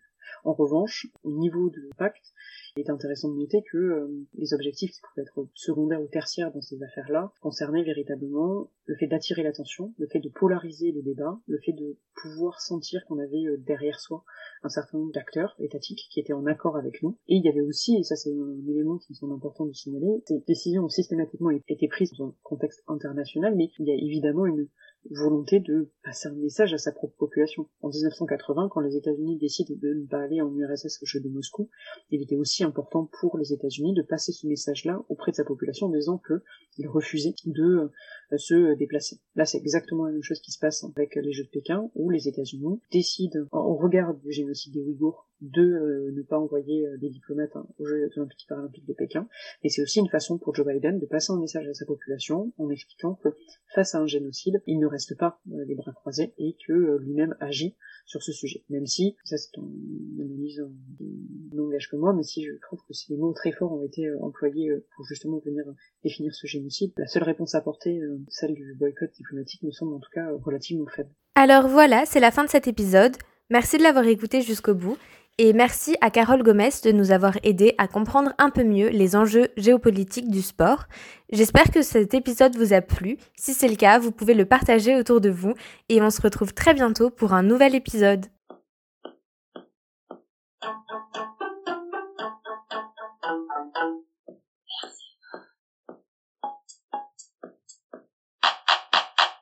En 0.44 0.52
revanche, 0.52 1.06
au 1.22 1.32
niveau 1.32 1.70
de 1.70 1.80
l'impact, 1.80 2.32
il 2.76 2.80
est 2.82 2.90
intéressant 2.90 3.28
de 3.28 3.38
noter 3.38 3.62
que 3.70 3.78
euh, 3.78 4.26
les 4.34 4.52
objectifs 4.52 4.90
qui 4.90 5.00
pouvaient 5.00 5.22
être 5.22 5.48
secondaires 5.54 6.02
ou 6.02 6.06
tertiaires 6.06 6.52
dans 6.52 6.60
ces 6.60 6.82
affaires-là 6.82 7.32
concernaient 7.40 7.84
véritablement 7.84 8.70
le 8.86 8.96
fait 8.96 9.06
d'attirer 9.06 9.42
l'attention, 9.42 9.94
le 9.98 10.06
fait 10.08 10.20
de 10.20 10.28
polariser 10.28 10.92
le 10.92 11.02
débat, 11.02 11.38
le 11.46 11.58
fait 11.58 11.72
de 11.72 11.96
pouvoir 12.20 12.60
sentir 12.60 13.04
qu'on 13.06 13.18
avait 13.18 13.46
euh, 13.46 13.56
derrière 13.58 14.00
soi 14.00 14.24
un 14.62 14.68
certain 14.68 14.98
nombre 14.98 15.12
d'acteurs 15.12 15.54
étatiques 15.58 16.08
qui 16.10 16.20
étaient 16.20 16.32
en 16.32 16.46
accord 16.46 16.76
avec 16.76 17.02
nous. 17.02 17.16
Et 17.28 17.36
il 17.36 17.44
y 17.44 17.48
avait 17.48 17.60
aussi, 17.60 17.96
et 17.96 18.02
ça 18.02 18.16
c'est 18.16 18.30
un 18.30 18.68
élément 18.68 18.98
qui 18.98 19.12
me 19.12 19.14
semble 19.14 19.34
important 19.34 19.66
de 19.66 19.72
signaler, 19.72 20.22
ces 20.26 20.40
décisions 20.46 20.84
ont 20.84 20.88
systématiquement 20.88 21.50
été 21.50 21.88
prises 21.88 22.12
dans 22.18 22.28
un 22.28 22.34
contexte 22.42 22.82
international, 22.88 23.54
mais 23.56 23.70
il 23.78 23.86
y 23.86 23.90
a 23.90 23.94
évidemment 23.94 24.46
une 24.46 24.68
volonté 25.10 25.60
de 25.60 25.90
passer 26.02 26.28
un 26.28 26.34
message 26.34 26.72
à 26.72 26.78
sa 26.78 26.92
propre 26.92 27.16
population. 27.16 27.68
En 27.82 27.88
1980, 27.88 28.68
quand 28.70 28.80
les 28.80 28.96
États-Unis 28.96 29.36
décident 29.38 29.74
de 29.74 29.94
ne 29.94 30.06
pas 30.06 30.20
aller 30.20 30.40
en 30.40 30.54
URSS 30.54 31.02
au 31.02 31.06
jeu 31.06 31.20
de 31.20 31.28
Moscou, 31.28 31.68
il 32.10 32.22
était 32.22 32.36
aussi 32.36 32.64
important 32.64 33.10
pour 33.20 33.38
les 33.38 33.52
États-Unis 33.52 33.94
de 33.94 34.02
passer 34.02 34.32
ce 34.32 34.46
message-là 34.46 35.04
auprès 35.08 35.30
de 35.30 35.36
sa 35.36 35.44
population 35.44 35.86
en 35.86 35.90
disant 35.90 36.20
qu'ils 36.26 36.88
refusaient 36.88 37.34
de 37.44 37.90
euh, 38.32 38.38
se 38.38 38.74
déplacer. 38.74 39.20
Là, 39.34 39.44
c'est 39.44 39.58
exactement 39.58 40.06
la 40.06 40.12
même 40.12 40.22
chose 40.22 40.40
qui 40.40 40.52
se 40.52 40.58
passe 40.58 40.84
avec 40.96 41.16
les 41.16 41.32
Jeux 41.32 41.44
de 41.44 41.50
Pékin, 41.50 41.90
où 41.94 42.10
les 42.10 42.28
États-Unis 42.28 42.80
décident, 42.92 43.46
au 43.52 43.76
regard 43.76 44.14
du 44.14 44.32
génocide 44.32 44.72
des 44.72 44.82
Ouïghours, 44.82 45.28
de 45.40 45.62
euh, 45.62 46.12
ne 46.12 46.22
pas 46.22 46.38
envoyer 46.38 46.86
euh, 46.86 46.96
des 46.98 47.08
diplomates 47.08 47.54
hein, 47.54 47.66
aux 47.78 47.86
Jeux 47.86 48.10
olympiques 48.16 48.46
paralympiques 48.48 48.86
de 48.86 48.92
Pékin. 48.92 49.28
Et 49.62 49.68
c'est 49.68 49.82
aussi 49.82 50.00
une 50.00 50.08
façon 50.08 50.38
pour 50.38 50.54
Joe 50.54 50.66
Biden 50.66 50.98
de 50.98 51.06
passer 51.06 51.32
un 51.32 51.38
message 51.38 51.68
à 51.68 51.74
sa 51.74 51.84
population 51.84 52.52
en 52.58 52.70
expliquant 52.70 53.14
que 53.14 53.28
face 53.74 53.94
à 53.94 53.98
un 53.98 54.06
génocide, 54.06 54.62
il 54.66 54.78
ne 54.78 54.86
reste 54.86 55.16
pas 55.16 55.40
les 55.46 55.74
bras 55.74 55.92
croisés 55.92 56.34
et 56.38 56.56
que 56.66 56.98
lui-même 56.98 57.34
agit 57.40 57.76
sur 58.06 58.22
ce 58.22 58.32
sujet. 58.32 58.64
Même 58.68 58.86
si, 58.86 59.16
ça 59.24 59.36
c'est 59.36 59.56
une 59.56 60.20
analyse 60.20 60.64
qui 60.98 61.56
n'engage 61.56 61.90
que 61.90 61.96
moi, 61.96 62.12
mais 62.12 62.22
si 62.22 62.44
je 62.44 62.52
trouve 62.62 62.80
que 62.86 62.94
ces 62.94 63.16
mots 63.16 63.32
très 63.32 63.52
forts 63.52 63.72
ont 63.72 63.84
été 63.84 64.08
employés 64.20 64.70
pour 64.94 65.04
justement 65.06 65.40
venir 65.44 65.64
définir 66.02 66.34
ce 66.34 66.46
génocide, 66.46 66.92
la 66.96 67.06
seule 67.06 67.24
réponse 67.24 67.54
apportée 67.54 68.00
celle 68.28 68.54
du 68.54 68.74
boycott 68.74 69.10
diplomatique 69.12 69.62
me 69.62 69.70
semble 69.72 69.94
en 69.94 70.00
tout 70.00 70.10
cas 70.12 70.30
relativement 70.44 70.86
faible. 70.86 71.10
Alors 71.34 71.68
voilà, 71.68 72.06
c'est 72.06 72.20
la 72.20 72.30
fin 72.30 72.44
de 72.44 72.50
cet 72.50 72.68
épisode. 72.68 73.16
Merci 73.50 73.76
de 73.76 73.82
l'avoir 73.82 74.06
écouté 74.06 74.40
jusqu'au 74.40 74.74
bout. 74.74 74.96
Et 75.36 75.52
merci 75.52 75.96
à 76.00 76.10
Carole 76.10 76.44
Gomez 76.44 76.70
de 76.84 76.92
nous 76.92 77.10
avoir 77.10 77.36
aidé 77.42 77.74
à 77.76 77.88
comprendre 77.88 78.32
un 78.38 78.50
peu 78.50 78.62
mieux 78.62 78.90
les 78.90 79.16
enjeux 79.16 79.48
géopolitiques 79.56 80.30
du 80.30 80.42
sport. 80.42 80.84
J'espère 81.32 81.72
que 81.72 81.82
cet 81.82 82.14
épisode 82.14 82.56
vous 82.56 82.72
a 82.72 82.80
plu. 82.80 83.18
Si 83.34 83.52
c'est 83.52 83.66
le 83.66 83.74
cas, 83.74 83.98
vous 83.98 84.12
pouvez 84.12 84.34
le 84.34 84.44
partager 84.44 84.94
autour 84.94 85.20
de 85.20 85.30
vous 85.30 85.54
et 85.88 86.00
on 86.00 86.10
se 86.10 86.22
retrouve 86.22 86.54
très 86.54 86.72
bientôt 86.72 87.10
pour 87.10 87.32
un 87.32 87.42
nouvel 87.42 87.74
épisode. 87.74 88.26